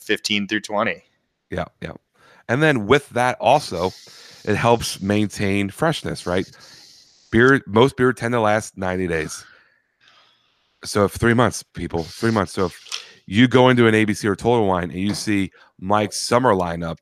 [0.00, 1.02] 15 through 20.
[1.50, 1.92] Yeah, yeah.
[2.48, 3.92] And then with that also,
[4.44, 6.50] it helps maintain freshness, right?
[7.32, 9.44] Beer most beer tend to last 90 days.
[10.84, 12.52] So if three months, people, three months.
[12.52, 16.54] So if you go into an ABC or Total Wine and you see Mike's summer
[16.54, 16.98] lineup,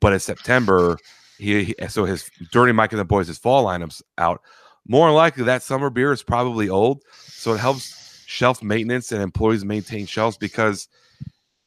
[0.00, 0.98] but it's September,
[1.38, 4.40] he, he- so his Dirty Mike and the Boys, his fall lineups out.
[4.88, 7.02] More than likely, that summer beer is probably old.
[7.12, 10.88] So it helps shelf maintenance and employees maintain shelves because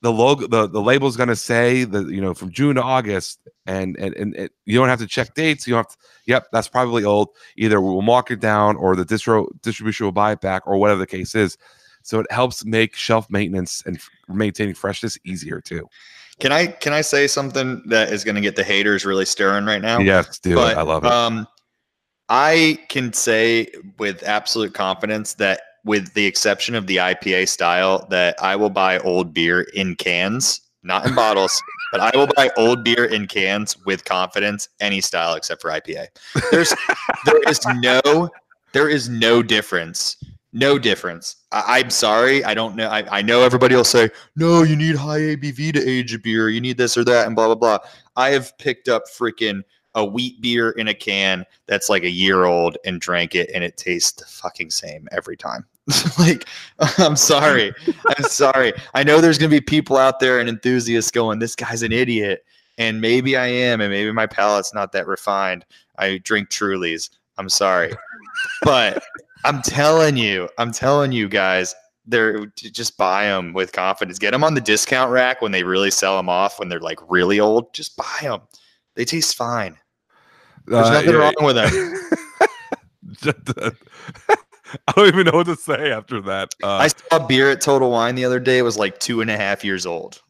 [0.03, 2.83] the logo the, the label is going to say that you know from june to
[2.83, 5.97] august and and, and it, you don't have to check dates you don't have to
[6.25, 7.29] yep that's probably old.
[7.57, 10.99] Either we'll mark it down or the distro distribution will buy it back or whatever
[10.99, 11.57] the case is.
[12.03, 15.87] So it helps make shelf maintenance and f- maintaining freshness easier too.
[16.39, 19.65] Can I can I say something that is going to get the haters really stirring
[19.65, 19.99] right now?
[19.99, 21.11] yes dude but i love it.
[21.11, 21.47] Um,
[22.29, 23.67] I can say
[23.99, 28.99] with absolute confidence that, with the exception of the IPA style, that I will buy
[28.99, 31.61] old beer in cans, not in bottles,
[31.91, 36.07] but I will buy old beer in cans with confidence, any style except for IPA.
[36.51, 36.73] There's
[37.25, 38.29] there is no
[38.73, 40.17] there is no difference.
[40.55, 41.38] No difference.
[41.51, 42.43] I, I'm sorry.
[42.43, 42.88] I don't know.
[42.88, 46.49] I, I know everybody will say, no, you need high ABV to age a beer.
[46.49, 47.79] You need this or that, and blah, blah, blah.
[48.15, 49.63] I have picked up freaking
[49.95, 53.63] a wheat beer in a can that's like a year old and drank it, and
[53.63, 55.65] it tastes the fucking same every time.
[56.19, 56.47] like,
[56.97, 57.73] I'm sorry.
[58.17, 58.73] I'm sorry.
[58.93, 61.91] I know there's going to be people out there and enthusiasts going, this guy's an
[61.91, 62.45] idiot.
[62.79, 65.63] And maybe I am, and maybe my palate's not that refined.
[65.99, 67.11] I drink Trulies.
[67.37, 67.93] I'm sorry.
[68.63, 69.03] but
[69.45, 71.75] I'm telling you, I'm telling you guys,
[72.05, 74.17] they're just buy them with confidence.
[74.17, 76.99] Get them on the discount rack when they really sell them off when they're like
[77.07, 77.73] really old.
[77.73, 78.41] Just buy them.
[78.95, 79.77] They taste fine.
[80.66, 81.16] There's Uh, nothing yeah.
[81.18, 81.93] wrong with them.
[84.88, 86.55] I don't even know what to say after that.
[86.64, 88.57] Uh, I saw a beer at Total Wine the other day.
[88.57, 90.22] It was like two and a half years old.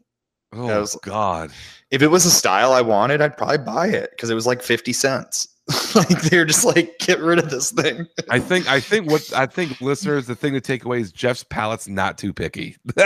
[0.53, 1.51] oh was- God.
[1.91, 4.63] If it was a style I wanted, I'd probably buy it because it was like
[4.63, 5.47] 50 cents.
[5.95, 8.05] like they're just like, get rid of this thing.
[8.29, 11.43] I think I think what I think listeners the thing to take away is Jeff's
[11.43, 12.75] palate's not too picky.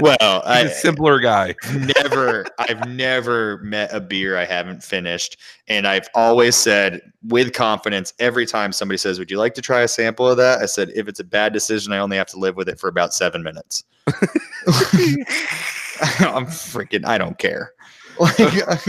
[0.00, 1.54] Well, He's I a simpler guy.
[1.96, 5.38] never, I've never met a beer I haven't finished.
[5.68, 9.82] And I've always said with confidence every time somebody says, Would you like to try
[9.82, 10.58] a sample of that?
[10.60, 12.88] I said, If it's a bad decision, I only have to live with it for
[12.88, 13.84] about seven minutes.
[16.18, 17.72] I'm freaking, I don't care.
[18.18, 18.38] Like,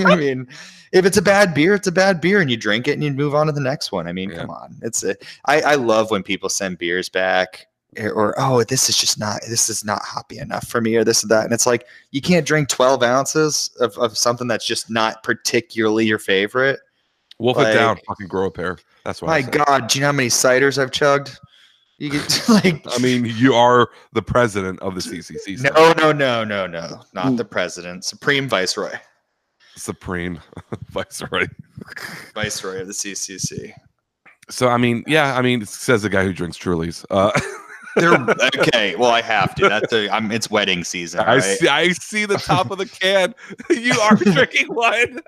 [0.05, 0.47] I mean,
[0.91, 3.11] if it's a bad beer, it's a bad beer, and you drink it and you
[3.11, 4.07] move on to the next one.
[4.07, 4.41] I mean, Yeah.
[4.41, 4.75] come on.
[4.81, 5.15] It's a,
[5.45, 7.67] I, I love when people send beers back
[7.99, 11.03] or, or, oh, this is just not, this is not hoppy enough for me, or
[11.03, 11.45] this or that.
[11.45, 16.05] And it's like, you can't drink 12 ounces of, of something that's just not particularly
[16.05, 16.79] your favorite.
[17.37, 18.77] Wolf it down, fucking grow a pair.
[19.03, 19.49] That's why My I.
[19.49, 21.37] God, do you know how many ciders I've chugged?
[21.97, 25.61] You get like, I mean, you are the president of the CCC.
[25.61, 27.37] no, no, no, no, no, not mm.
[27.37, 28.93] the president, Supreme Viceroy,
[29.75, 30.39] Supreme
[30.89, 31.47] Viceroy.
[32.33, 33.73] Viceroy of the CCC.
[34.49, 37.05] So I mean, yeah, I mean, says the guy who drinks Trulies.
[37.09, 37.31] Uh,
[37.95, 38.13] They're
[38.59, 38.95] okay.
[38.97, 39.69] Well, I have to.
[39.69, 40.09] That's a.
[40.09, 40.29] I'm.
[40.29, 41.21] It's wedding season.
[41.21, 43.33] I see, I see the top of the can.
[43.69, 45.21] you are drinking one.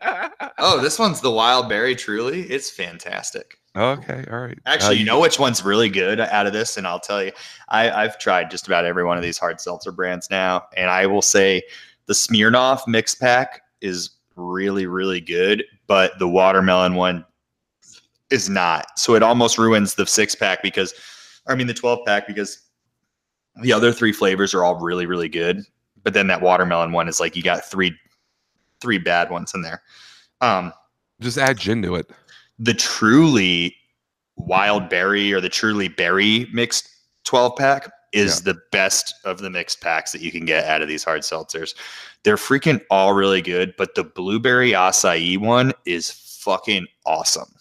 [0.58, 1.96] Oh, this one's the wild berry.
[1.96, 3.58] Truly, it's fantastic.
[3.76, 4.60] okay, all right.
[4.66, 7.32] Uh, Actually, you know which one's really good out of this, and I'll tell you.
[7.70, 11.08] I, I've tried just about every one of these hard seltzer brands now, and I
[11.08, 11.64] will say
[12.08, 17.26] the Smirnoff mix pack is really, really good, but the watermelon one
[18.30, 18.98] is not.
[18.98, 20.94] So it almost ruins the six pack because,
[21.48, 22.62] I mean, the 12 pack because
[23.62, 25.64] the other three flavors are all really, really good.
[26.04, 27.94] But then that watermelon one is like you got three,
[28.80, 29.82] three bad ones in there.
[30.42, 30.72] Um,
[31.20, 32.10] just add gin to it.
[32.60, 33.76] the truly
[34.36, 36.90] wild berry or the truly berry mixed
[37.24, 40.88] 12 pack is the best of the mixed packs that you can get out of
[40.88, 41.76] these hard seltzers.
[42.24, 47.54] They're freaking all really good, but the blueberry acai one is fucking awesome.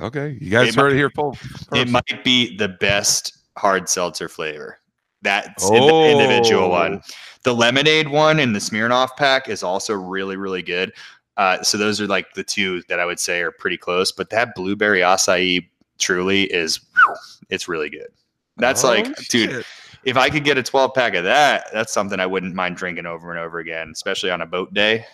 [0.00, 1.36] Okay, you guys It heard it here, full.
[1.72, 4.78] It might be the best hard seltzer flavor.
[5.22, 6.96] That's in the individual one.
[6.96, 7.14] Oh.
[7.44, 10.92] The lemonade one in the Smirnoff pack is also really, really good.
[11.36, 14.12] Uh, so those are like the two that I would say are pretty close.
[14.12, 15.66] But that blueberry acai
[15.98, 16.80] truly is,
[17.48, 18.08] it's really good.
[18.56, 19.64] That's Oh, like, dude,
[20.04, 23.06] if I could get a 12 pack of that, that's something I wouldn't mind drinking
[23.06, 25.06] over and over again, especially on a boat day.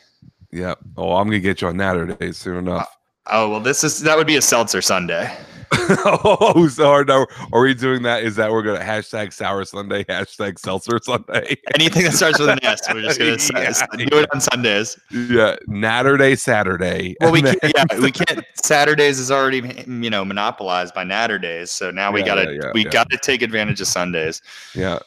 [0.50, 0.74] Yeah.
[0.96, 2.98] Oh, I'm gonna get you on Saturday soon uh, enough.
[3.26, 5.36] Oh, well, this is, that would be a seltzer Sunday.
[6.04, 8.22] oh, so hard now are we doing that?
[8.24, 11.56] Is that we're gonna hashtag sour Sunday, hashtag seltzer Sunday?
[11.74, 13.52] Anything that starts with an S, we're just going to
[13.98, 14.98] Yeah, do it on Sundays.
[15.10, 17.16] yeah, Natterday Saturday.
[17.20, 18.44] Well, we can't, yeah, we can't.
[18.64, 22.84] Saturdays is already you know monopolized by Natterdays, so now we Yeah, gotta yeah, we
[22.84, 24.42] gotta take advantage of Sundays.
[24.74, 24.98] Yeah.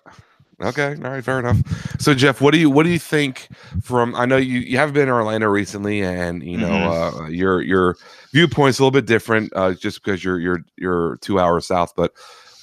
[0.62, 0.96] Okay.
[1.04, 1.24] All right.
[1.24, 1.58] Fair enough.
[2.00, 3.48] So Jeff, what do you what do you think
[3.82, 4.14] from?
[4.14, 7.24] I know you you haven't been in Orlando recently, and you know Mm-hmm.
[7.24, 7.98] uh, your your
[8.34, 11.94] viewpoint's a little bit different, uh, just because you're you're you're two hours south.
[11.96, 12.14] But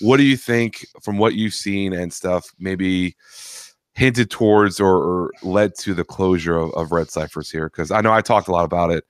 [0.00, 2.52] what do you think from what you've seen and stuff?
[2.58, 3.16] Maybe
[3.94, 7.68] hinted towards or, or led to the closure of, of Red Cypress here?
[7.68, 9.04] Because I know I talked a lot about it.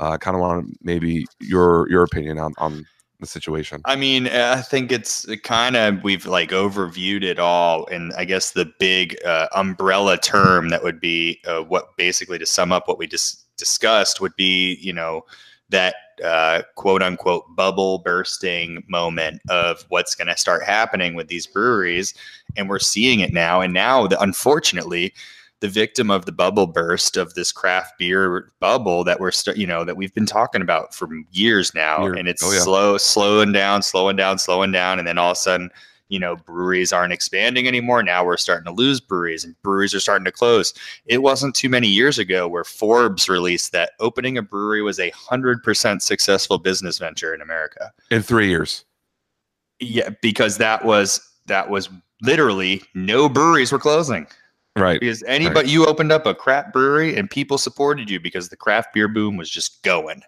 [0.00, 2.84] Uh, I kind of want maybe your your opinion on on
[3.20, 3.80] the situation.
[3.84, 8.52] I mean, I think it's kind of we've like overviewed it all, and I guess
[8.52, 12.98] the big uh, umbrella term that would be uh, what basically to sum up what
[12.98, 15.22] we just discussed would be you know
[15.70, 21.46] that uh, quote unquote bubble bursting moment of what's going to start happening with these
[21.46, 22.14] breweries,
[22.56, 23.60] and we're seeing it now.
[23.60, 25.12] And now, the, unfortunately,
[25.60, 29.66] the victim of the bubble burst of this craft beer bubble that we're st- you
[29.66, 32.60] know that we've been talking about for years now, Year- and it's oh, yeah.
[32.60, 35.70] slow, slowing down, slowing down, slowing down, and then all of a sudden.
[36.14, 38.00] You know, breweries aren't expanding anymore.
[38.04, 40.72] Now we're starting to lose breweries, and breweries are starting to close
[41.06, 45.10] it wasn't too many years ago where Forbes released that opening a brewery was a
[45.10, 47.92] hundred percent successful business venture in America.
[48.12, 48.84] In three years,
[49.80, 51.88] Yeah, because that was that was
[52.22, 54.28] literally no breweries were closing
[54.76, 55.00] right?
[55.00, 58.94] because anybody you opened up a craft brewery and people supported you because the craft
[58.94, 60.22] beer boom was just going.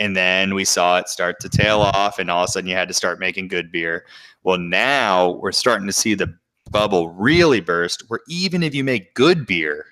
[0.00, 2.74] And then we saw it start to tail off, and all of a sudden you
[2.74, 4.04] had to start making good beer.
[4.42, 6.34] Well, now we're starting to see the
[6.72, 9.86] bubble really burst, where even if you make good beer,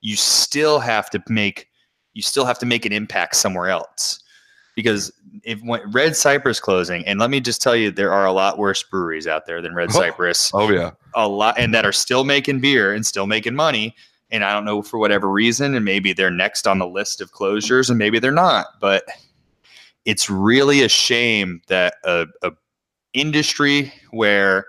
[0.00, 1.68] you still have to make
[2.14, 4.20] you still have to make an impact somewhere else
[4.78, 8.32] because if when Red Cypress closing, and let me just tell you, there are a
[8.32, 9.98] lot worse breweries out there than Red Oh.
[9.98, 10.92] Cypress, Oh yeah.
[11.16, 13.96] a lot, and that are still making beer and still making money.
[14.30, 17.32] And I don't know for whatever reason, and maybe they're next on the list of
[17.32, 18.66] closures, and maybe they're not.
[18.80, 19.02] But
[20.08, 22.50] it's really a shame that a, a
[23.12, 24.64] industry where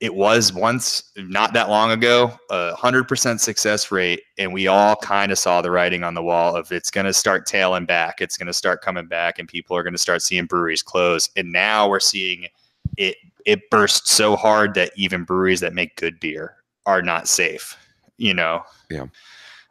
[0.00, 4.96] it was once not that long ago a hundred percent success rate, and we all
[4.96, 8.20] kind of saw the writing on the wall of it's going to start tailing back,
[8.20, 11.30] it's going to start coming back, and people are going to start seeing breweries close.
[11.36, 12.48] And now we're seeing
[12.96, 13.16] it
[13.46, 17.76] it burst so hard that even breweries that make good beer are not safe.
[18.16, 18.64] You know.
[18.90, 19.06] Yeah.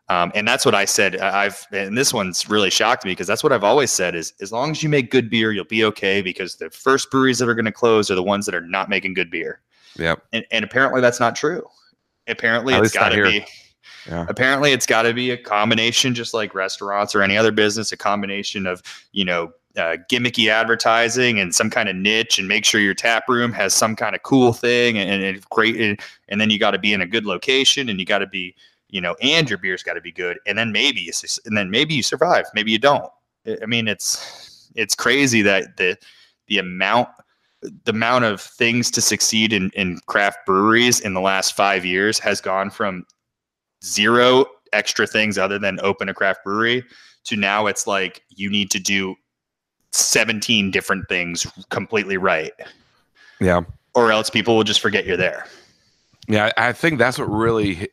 [0.10, 1.20] Um, and that's what I said.
[1.20, 4.34] I- I've and this one's really shocked me because that's what I've always said is
[4.41, 7.47] as long as you make good beer, you'll be okay because the first breweries that
[7.47, 9.62] are going to close are the ones that are not making good beer.
[9.97, 10.24] Yep.
[10.34, 11.66] And, and apparently that's not true.
[12.28, 13.45] Apparently At it's got to be.
[14.08, 14.26] Yeah.
[14.28, 17.97] Apparently it's got to be a combination, just like restaurants or any other business, a
[17.97, 18.82] combination of
[19.14, 23.30] you know uh, gimmicky advertising and some kind of niche, and make sure your tap
[23.30, 25.80] room has some kind of cool thing and, and it's great.
[25.80, 28.28] And, and then you got to be in a good location, and you got to
[28.28, 28.56] be
[28.94, 31.12] you know, and your beer's got to be good, and then maybe you,
[31.46, 33.10] and then maybe you survive, maybe you don't.
[33.48, 35.98] I- mean, it's it's crazy that the
[36.48, 37.10] the amount
[37.86, 42.20] the amount of things to succeed in, in craft breweries in the last five years
[42.20, 43.06] has gone from
[43.84, 46.84] zero extra things other than open a craft brewery
[47.24, 49.16] to now it's like you need to do
[49.94, 52.52] 17 different things completely right
[53.39, 53.62] Yeah.
[53.96, 55.46] or else people will just forget you're there
[56.28, 57.88] Yeah, I think that's what really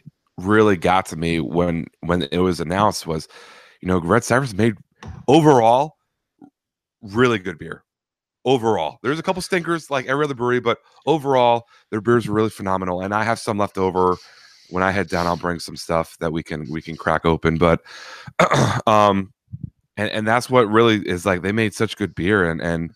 [0.44, 3.28] really got to me when when it was announced was,
[3.80, 4.76] you know, Red Cypress made
[5.28, 5.96] overall
[7.02, 7.84] really good beer.
[8.44, 12.50] Overall, there's a couple stinkers like every other brewery, but overall their beers are really
[12.50, 13.02] phenomenal.
[13.02, 14.16] And I have some left over.
[14.70, 17.58] When I head down, I'll bring some stuff that we can we can crack open.
[17.58, 17.82] But
[18.86, 19.32] um,
[19.96, 22.94] and and that's what really is like they made such good beer and and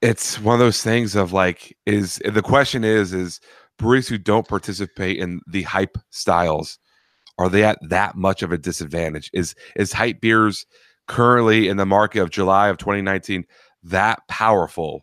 [0.00, 3.40] it's one of those things of like is the question is is
[3.80, 6.78] breweries who don't participate in the hype styles
[7.38, 10.66] are they at that much of a disadvantage is is hype beers
[11.08, 13.44] currently in the market of july of 2019
[13.82, 15.00] that powerful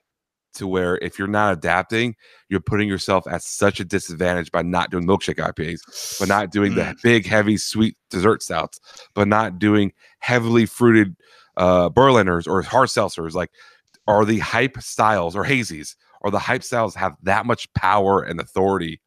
[0.54, 2.16] to where if you're not adapting
[2.50, 6.76] you're putting yourself at such a disadvantage by not doing milkshake ipas but not doing
[6.76, 7.02] the Mm.
[7.02, 8.80] big heavy sweet dessert stouts
[9.16, 11.16] but not doing heavily fruited
[11.58, 13.50] uh berliners or hard seltzers like
[14.08, 18.40] are the hype styles or hazies or the hype styles have that much power and
[18.40, 19.02] authority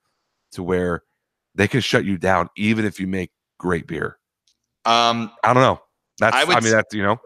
[0.52, 1.02] to where
[1.54, 4.18] they can shut you down even if you make great beer.
[4.84, 5.80] um I don't know.
[6.18, 7.18] That's I I, would mean s- that's you know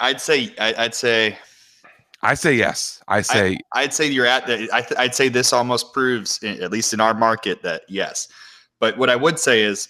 [0.00, 1.38] i'd say I, i'd say
[2.22, 3.02] I say yes.
[3.06, 4.66] I say I'd say you're at the.
[4.72, 8.28] I th- I'd say this almost proves, at least in our market, that yes.
[8.80, 9.88] But what I would say is,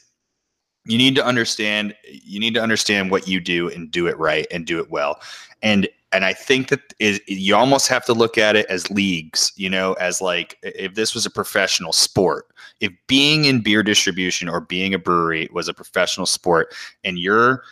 [0.85, 1.95] you need to understand.
[2.11, 5.21] You need to understand what you do and do it right and do it well.
[5.63, 9.53] And and I think that is you almost have to look at it as leagues.
[9.57, 12.47] You know, as like if this was a professional sport.
[12.81, 17.65] If being in beer distribution or being a brewery was a professional sport, and you're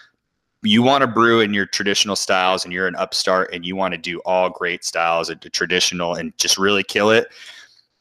[0.62, 3.92] you want to brew in your traditional styles and you're an upstart and you want
[3.92, 7.32] to do all great styles and traditional and just really kill it,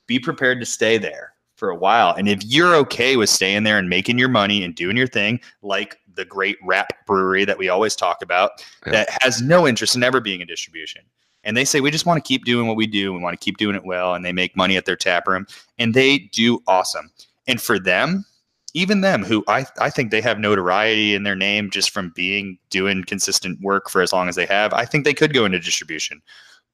[0.06, 2.14] be prepared to stay there for a while.
[2.16, 5.40] And if you're okay with staying there and making your money and doing your thing,
[5.62, 8.52] like the great rap brewery that we always talk about,
[8.86, 8.92] Yeah.
[8.94, 11.02] that has no interest in ever being in distribution.
[11.44, 13.12] And they say, we just want to keep doing what we do.
[13.14, 14.14] We want to keep doing it well.
[14.14, 15.48] And they make money at their tap room
[15.80, 17.10] and they do awesome.
[17.48, 18.26] And for them,
[18.74, 22.58] even them who I, I think they have notoriety in their name just from being
[22.70, 25.60] doing consistent work for as long as they have i think they could go into
[25.60, 26.22] distribution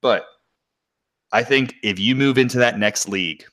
[0.00, 0.26] but
[1.32, 3.44] i think if you move into that next league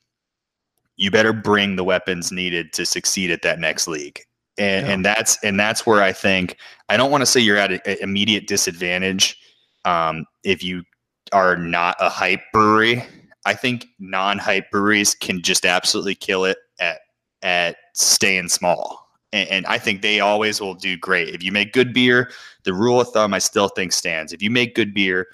[0.96, 4.20] you better bring the weapons needed to succeed at that next league
[4.58, 4.94] and, Yeah.
[4.94, 6.58] and that's and that's where i think
[6.90, 9.38] i don't want to say you're at an immediate disadvantage
[9.86, 10.84] um, if you
[11.32, 13.04] are not a hype brewery
[13.46, 17.00] i think non-hype breweries can just absolutely kill it at
[17.46, 19.08] at staying small.
[19.32, 21.34] And, and I think they always will do great.
[21.34, 22.32] If you make good beer,
[22.64, 24.34] the rule of thumb I still think stands.
[24.34, 25.28] If you make good beer,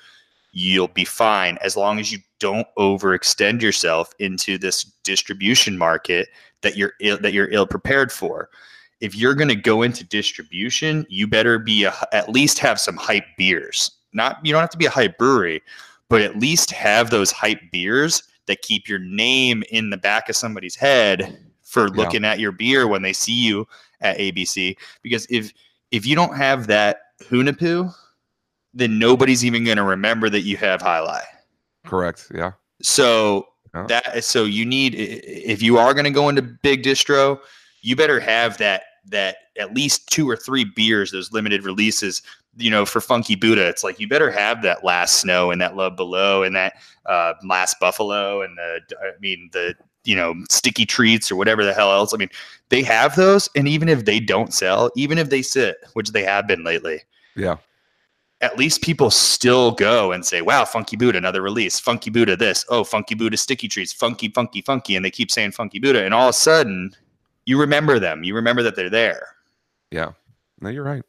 [0.52, 6.28] you'll be fine as long as you don't overextend yourself into this distribution market
[6.62, 8.50] that you're Ill, that you're ill prepared for.
[9.02, 12.96] If you're going to go into distribution, you better be a, at least have some
[12.96, 13.92] hype beers.
[14.14, 15.62] Not you don't have to be a hype brewery,
[16.08, 20.36] but at least have those hype beers that keep your name in the back of
[20.36, 21.94] somebody's head for Yeah.
[21.96, 23.68] looking at your beer when they see you
[24.02, 24.76] at ABC.
[25.02, 25.52] Because if
[25.92, 27.94] if you don't have that Hunahpu,
[28.74, 31.22] then nobody's even going to remember that you have Jai Alai.
[31.86, 32.32] correct.
[32.34, 32.52] Yeah.
[32.82, 33.86] So Yeah.
[33.88, 37.40] that so you need if you are going to go into big distro,
[37.82, 42.22] you better have that that at least two or three beers, those limited releases
[42.58, 45.76] you know, for Funky Buddha, it's like you better have that last snow and that
[45.76, 46.74] love below and that
[47.06, 49.74] uh, last buffalo and the, I mean, the,
[50.04, 52.14] you know, sticky treats or whatever the hell else.
[52.14, 52.30] I mean,
[52.70, 53.50] they have those.
[53.56, 57.02] And even if they don't sell, even if they sit, which they have been lately,
[57.38, 57.56] Yeah.
[58.42, 61.80] at least people still go and say, wow, Funky Buddha, another release.
[61.80, 62.66] Funky Buddha, this.
[62.68, 63.94] Oh, Funky Buddha sticky treats.
[63.94, 64.98] Funky, funky, funky.
[64.98, 66.04] And they keep saying Funky Buddha.
[66.04, 66.92] And all of a sudden,
[67.46, 68.24] you remember them.
[68.24, 69.28] You remember that they're there.
[69.92, 70.12] Yeah.
[70.60, 71.04] No, you're right.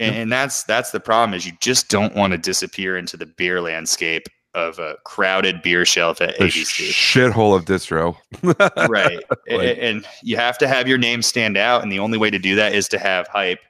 [0.00, 3.26] And, and that's that's the problem is you just don't want to disappear into the
[3.26, 6.90] beer landscape of a crowded beer shelf at The ABC.
[6.90, 8.16] shithole of distro.
[8.88, 9.18] right.
[9.50, 11.82] Like- and you have to have your name stand out.
[11.82, 13.60] And the only way to do that is to have hype.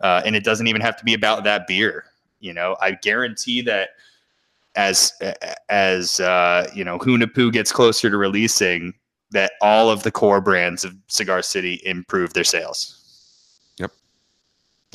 [0.00, 2.04] Uh, and it doesn't even have to be about that beer.
[2.40, 3.90] You know, I guarantee that
[4.76, 5.12] as
[5.68, 8.92] as uh, you know, Hunahpu gets closer to releasing,
[9.34, 13.00] that all of the core brands of Cigar City improve their sales.
[13.78, 13.92] Yep.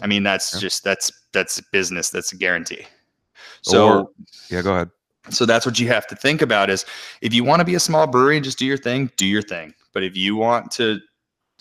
[0.01, 0.61] I mean, that's Yep.
[0.61, 2.09] just that's that's business.
[2.09, 2.85] That's a guarantee.
[3.61, 4.09] So Or-
[4.49, 4.89] yeah, go ahead.
[5.29, 6.85] so that's what you have to think about is
[7.21, 9.41] if you want to be a small brewery and just do your thing, do your
[9.43, 9.73] thing.
[9.93, 10.99] But if you want to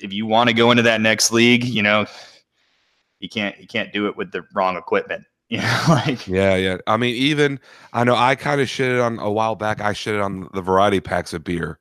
[0.00, 2.06] if you want to go into that next league, you know,
[3.20, 5.24] you can't you can't do it with the wrong equipment.
[5.50, 6.76] You know, like Yeah, yeah.
[6.86, 7.58] I mean, even
[7.94, 9.80] I know I kind of shitted on a while back.
[9.80, 11.78] I shitted on the variety packs of beer,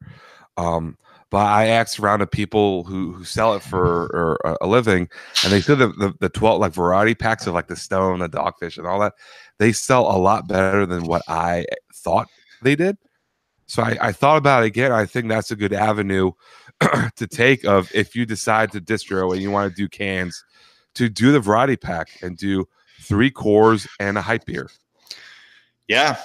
[0.57, 0.97] um,
[1.29, 4.05] but I asked around to people who who sell it for
[4.43, 5.09] or, a- living,
[5.43, 8.29] and they said that the, the twelve like variety packs of like the Stone, the
[8.29, 9.13] Dogfish, and all that
[9.59, 12.27] they sell a lot better than what I thought
[12.61, 12.97] they did.
[13.65, 14.91] So I, I thought about it again.
[14.93, 16.31] I think that's a good avenue
[17.15, 20.43] to take of if you decide to distro and you want to do cans,
[20.95, 22.65] to do the variety pack and do
[23.01, 24.69] three cores and a hype beer.
[25.87, 26.17] yeah.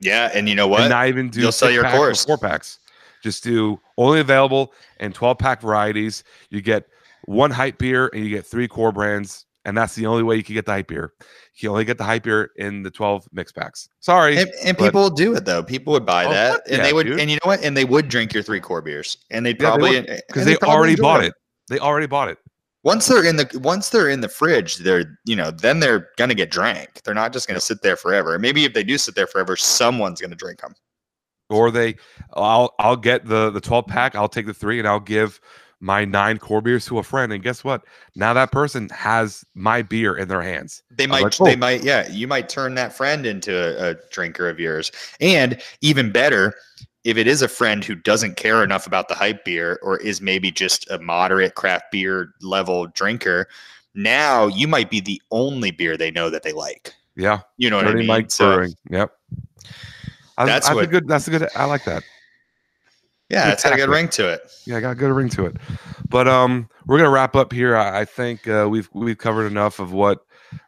[0.00, 0.30] Yeah.
[0.34, 0.80] And you know what?
[0.80, 2.24] And not even do You'll sell your packs cores.
[2.24, 2.78] four packs.
[3.24, 6.24] Just do only available in 12 pack varieties.
[6.50, 6.84] You get
[7.24, 9.46] one hype beer and you get three core brands.
[9.64, 11.14] And that's the only way you can get the hype beer.
[11.56, 13.88] You only get the hype beer in the 12 mix packs.
[14.00, 14.36] Sorry.
[14.36, 15.62] and, and but- people would do it though.
[15.62, 17.18] People would buy Oh, that, and yeah, they would, dude.
[17.18, 17.64] and you know what?
[17.64, 20.44] And they would drink your three core beers, and they'd Yeah, they probably and Because
[20.44, 21.28] they probably already bought them.
[21.28, 21.34] it.
[21.70, 22.36] They already bought it.
[22.82, 26.34] once they're in the once they're in the fridge they're you know then they're gonna
[26.34, 29.26] get drank they're not just gonna sit there forever maybe if they do sit there
[29.26, 30.74] forever someone's gonna drink them
[31.50, 31.96] Or they
[32.34, 35.40] I'll I'll get the the 12 pack, I'll take the three and I'll give
[35.80, 37.30] my nine core beers to a friend.
[37.32, 37.82] And guess what?
[38.16, 40.82] Now that person has my beer in their hands.
[40.90, 43.94] they might like, they "Oh." might yeah you might turn that friend into a, a
[44.10, 44.90] drinker of yours
[45.20, 46.54] and even better
[47.04, 50.22] if it is a friend who doesn't care enough about the hype beer or is
[50.22, 53.46] maybe just a moderate craft beer level drinker
[53.94, 57.40] now you might be the only beer they know that they like Yeah.
[57.58, 58.74] you know what i mean Mike So- Brewing.
[58.88, 59.12] Yep.
[60.36, 61.08] I, That's that's a what- good.
[61.08, 61.48] That's a good.
[61.54, 62.02] I like that.
[63.30, 65.46] yeah it's got a good ring to it Yeah, I got a good ring to
[65.46, 65.56] it.
[66.08, 67.76] But um, we're gonna wrap up here.
[67.76, 70.20] I, I think uh, we've we've covered enough of what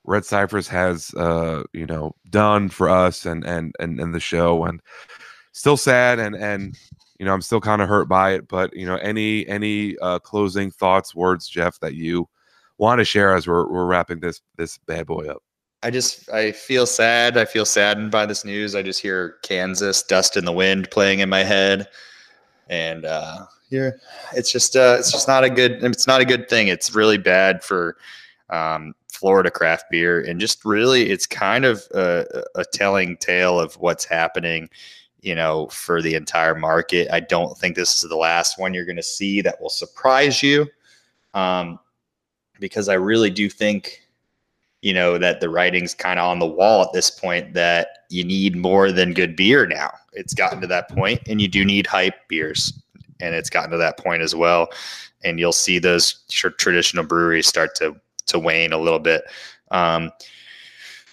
[0.05, 4.64] Red Cypress has uh you know done for us and and and, and the show.
[4.64, 4.81] And
[5.53, 6.77] still sad and and
[7.19, 8.49] you know I'm still kind of hurt by it.
[8.49, 12.29] But you know any any uh, closing thoughts, words, Jeff, that you
[12.79, 15.43] want to share as we're we're wrapping this this bad boy up.
[15.87, 17.37] I just I feel sad.
[17.37, 18.74] I feel saddened by this news.
[18.74, 21.87] I just hear Kansas "Dust in the Wind" playing in my head,
[22.68, 23.91] and uh, yeah,
[24.34, 26.66] it's just uh, it's just not a good it's not a good thing.
[26.66, 27.99] It's really bad for
[28.51, 33.76] um, Florida craft beer, and just really it's kind of a, a telling tale of
[33.76, 34.68] what's happening.
[35.20, 37.09] You know, for the entire market.
[37.12, 40.43] I don't think this is the last one you're going to see that will surprise
[40.43, 40.66] you,
[41.32, 41.78] um,
[42.59, 44.06] because I really do think
[44.83, 48.24] you know that the writing's kind of on the wall at this point that you
[48.24, 49.93] need more than good beer now.
[50.12, 52.72] It's gotten to that point and you do need hype beers
[53.20, 54.68] and it's gotten to that point as well.
[55.24, 57.97] And you'll see those tr- traditional breweries start to
[58.27, 59.24] to wane a little bit.
[59.70, 60.11] Um,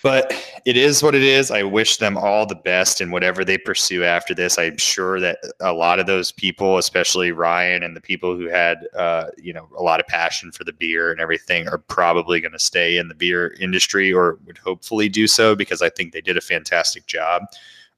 [0.04, 0.34] but
[0.66, 1.50] it is what it is.
[1.50, 4.60] I wish them all the best in whatever they pursue after this.
[4.60, 8.86] I'm sure that a lot of those people, especially Ryan and the people who had,
[8.98, 12.52] uh, you know, a lot of passion for the beer and everything, are probably going
[12.52, 16.22] to stay in the beer industry or would hopefully do so because I think they
[16.22, 17.44] did a fantastic job.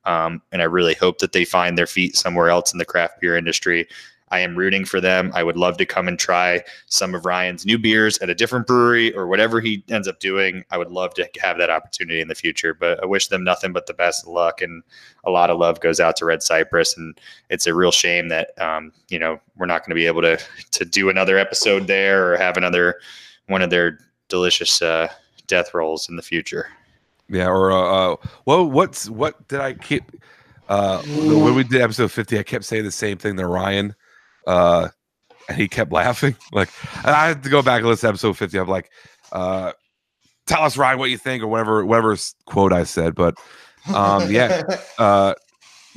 [0.06, 3.20] Um, and I really hope that they find their feet somewhere else in the craft
[3.20, 3.88] beer industry.
[4.30, 5.32] I am rooting for them.
[5.34, 8.67] I would love to come and try some of Ryan's new beers at a different
[8.67, 10.63] brewery or whatever he ends up doing.
[10.71, 13.71] I would love to have that opportunity in the future, but I wish them nothing
[13.71, 14.84] but the best of luck and
[15.23, 16.97] a lot of love goes out to Red Cypress.
[16.97, 17.19] And
[17.49, 20.39] it's a real shame that, um, you know, we're not going to be able to,
[20.71, 22.99] to do another episode there or have another
[23.47, 25.07] one of their delicious, uh,
[25.47, 26.67] death rolls in the future.
[27.30, 28.15] Yeah, or uh, uh
[28.45, 30.11] well, what's what did I keep?
[30.67, 33.95] Uh, when we did episode fifty, I kept saying the same thing to Ryan,
[34.48, 34.89] uh,
[35.48, 36.36] and he kept laughing.
[36.52, 36.70] Like
[37.06, 38.58] I had to go back and listen to episode fifty.
[38.58, 38.89] I'm like,
[39.32, 39.74] uh,
[40.48, 42.16] tell us Ryan what you think or whatever whatever
[42.46, 43.16] quote I said.
[43.16, 43.36] But
[43.93, 44.64] um, yeah,
[44.98, 45.34] uh,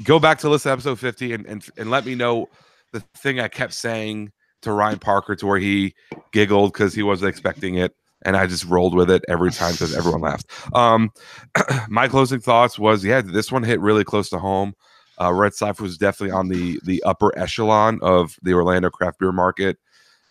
[0.03, 2.49] go back to listen to episode 50 and, and and let me know
[2.92, 4.32] the thing I kept saying
[4.62, 5.94] to Ryan Parker to where he
[6.32, 7.94] giggled because he wasn't expecting it.
[8.24, 10.46] And I just rolled with it every time because everyone laughed.
[10.74, 11.11] Um,
[11.88, 14.74] my closing thoughts was, yeah, this one hit really close to home.
[15.20, 19.32] Uh, Red Cypress was definitely on the the upper echelon of the Orlando craft beer
[19.32, 19.78] market.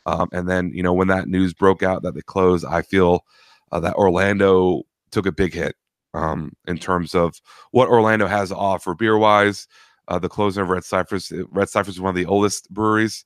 [0.06, 3.26] Um, and then, you know, when that news broke out that they closed, I feel
[3.74, 5.76] uh, that Orlando took a big hit
[6.14, 9.68] um, in terms of what Orlando has to offer beer wise.
[10.08, 13.26] Uh, the closing of Red Cypress, Red Cypress is one of the oldest breweries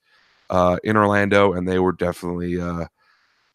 [0.49, 2.85] uh, in Orlando, and they were definitely uh,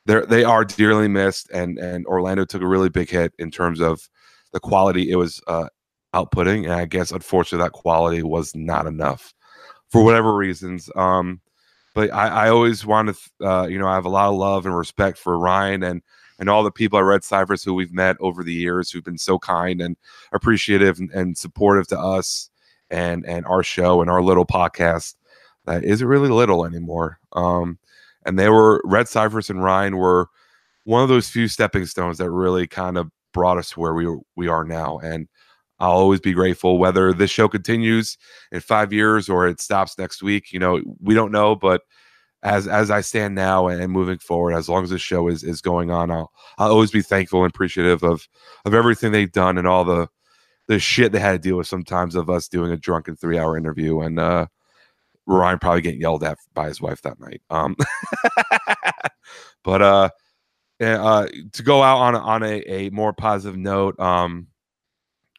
[0.07, 1.51] they they are dearly missed.
[1.51, 4.09] And and Orlando took a really big hit in terms of
[4.53, 5.69] the quality it was uh,
[6.17, 9.35] outputting, and I guess unfortunately that quality was not enough
[9.91, 10.91] for whatever reasons.
[10.97, 11.41] Um,
[11.95, 14.67] but I, I always want to, uh, you know, I have a lot of love
[14.67, 16.03] and respect for Ryan and
[16.39, 19.17] and all the people at Red Cypress who we've met over the years who've been
[19.17, 19.97] so kind and
[20.33, 22.51] appreciative and, and supportive to us
[22.91, 25.15] and and our show and our little podcast
[25.65, 27.19] that isn't really little anymore.
[27.33, 27.79] Um,
[28.25, 30.29] and they were Red Cypress and Ryan were
[30.85, 34.07] one of those few stepping stones that really kind of brought us where we
[34.37, 34.99] we are now.
[34.99, 35.29] And
[35.79, 38.17] I'll always be grateful whether this show continues
[38.53, 40.53] in five years or it stops next week.
[40.53, 41.83] You know, we don't know, but
[42.43, 45.61] as as I stand now and moving forward, as long as this show is is
[45.61, 48.27] going on, I'll I'll always be thankful and appreciative of
[48.65, 50.09] of everything they've done and all the
[50.69, 53.57] the shit they had to deal with sometimes of us doing a drunken three hour
[53.57, 54.47] interview and uh
[55.27, 57.43] Ryan probably getting yelled at by his wife that night.
[57.51, 57.77] Um
[59.65, 60.09] but uh
[60.81, 64.49] uh to go out on a, on a, a more positive note, um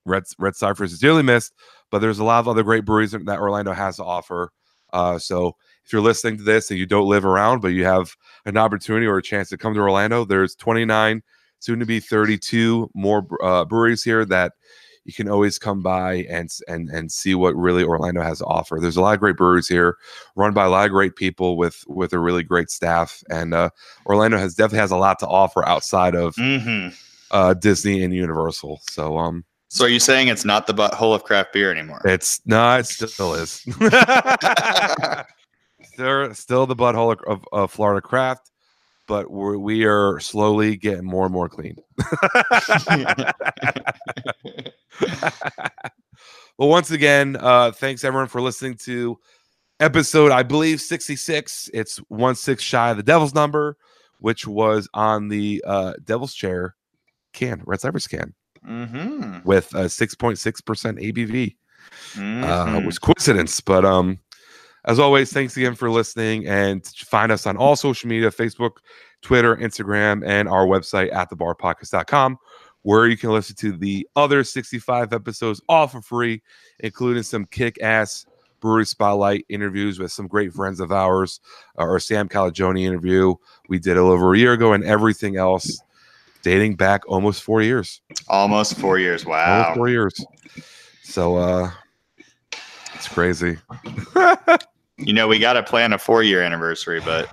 [0.07, 1.53] Red Red Cypress is dearly missed,
[1.91, 4.51] but there's a lot of other great breweries that Orlando has to offer.
[4.93, 5.55] Uh, so
[5.85, 9.05] if you're listening to this and you don't live around, but you have an opportunity
[9.05, 11.21] or a chance to come to Orlando, there's 29,
[11.59, 14.53] soon to be 32 more uh, breweries here that
[15.03, 18.77] you can always come by and and and see what really Orlando has to offer.
[18.79, 19.97] There's a lot of great breweries here,
[20.35, 23.69] run by a lot of great people with with a really great staff, and uh,
[24.05, 26.89] Orlando has definitely has a lot to offer outside of hmm
[27.31, 28.81] uh, Disney and Universal.
[28.89, 32.01] So um, So are you saying it's not the butthole of craft beer anymore?
[32.05, 33.51] it's no, it still is.
[35.83, 38.51] still, still the butthole of, of, of Florida craft,
[39.07, 41.75] but we're, we are slowly getting more and more clean.
[46.57, 49.17] well, once again, uh, thanks everyone for listening to
[49.81, 51.69] episode, I believe, 66.
[51.73, 53.75] It's one six shy of the devil's number,
[54.19, 56.75] which was on the uh, devil's chair
[57.33, 58.33] can, Red Cypress can,
[58.67, 59.39] mm-hmm.
[59.43, 61.55] with a 6.6% ABV.
[62.15, 62.85] uh, Mhm.
[62.85, 63.61] was coincidence.
[63.61, 64.19] But um,
[64.85, 68.77] as always, thanks again for listening and find us on all social media Facebook,
[69.21, 72.37] Twitter, Instagram, and our website at thebarpodcast.com,
[72.83, 76.41] where you can listen to the other 65 episodes all for free,
[76.79, 78.25] including some kick ass
[78.59, 81.39] brewery spotlight interviews with some great friends of ours,
[81.77, 83.35] uh, our Sam Calagione interview
[83.69, 85.79] we did a little over a year ago, and everything else
[86.47, 87.99] dating back almost four years.
[88.29, 89.25] Almost four years.
[89.25, 89.73] Almost Wow.
[89.75, 90.13] four years.
[91.03, 91.71] So uh
[92.95, 93.57] it's crazy.
[94.97, 97.27] You know, we got to plan a four year anniversary, but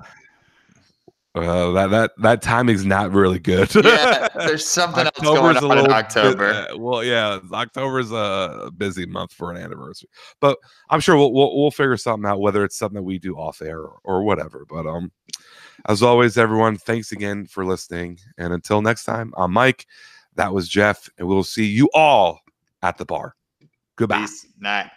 [1.37, 3.73] Uh, that that that timing's not really good.
[3.75, 6.45] yeah, there's something else going on in bit- October.
[6.71, 10.09] uh, well, yeah, October's a busy month for an anniversary,
[10.41, 10.59] but
[10.91, 12.41] I'm sure we'll, we'll we'll figure something out.
[12.41, 14.65] Whether it's something that we do off air or, or whatever.
[14.69, 15.11] But um,
[15.87, 18.18] as always, everyone, thanks again for listening.
[18.39, 19.87] And until next time, I'm Mike.
[20.37, 22.41] That was Jeff, and we'll see you all
[22.83, 23.37] at the bar.
[23.97, 24.20] Goodbye.
[24.20, 24.47] Peace.
[24.59, 24.91] Night.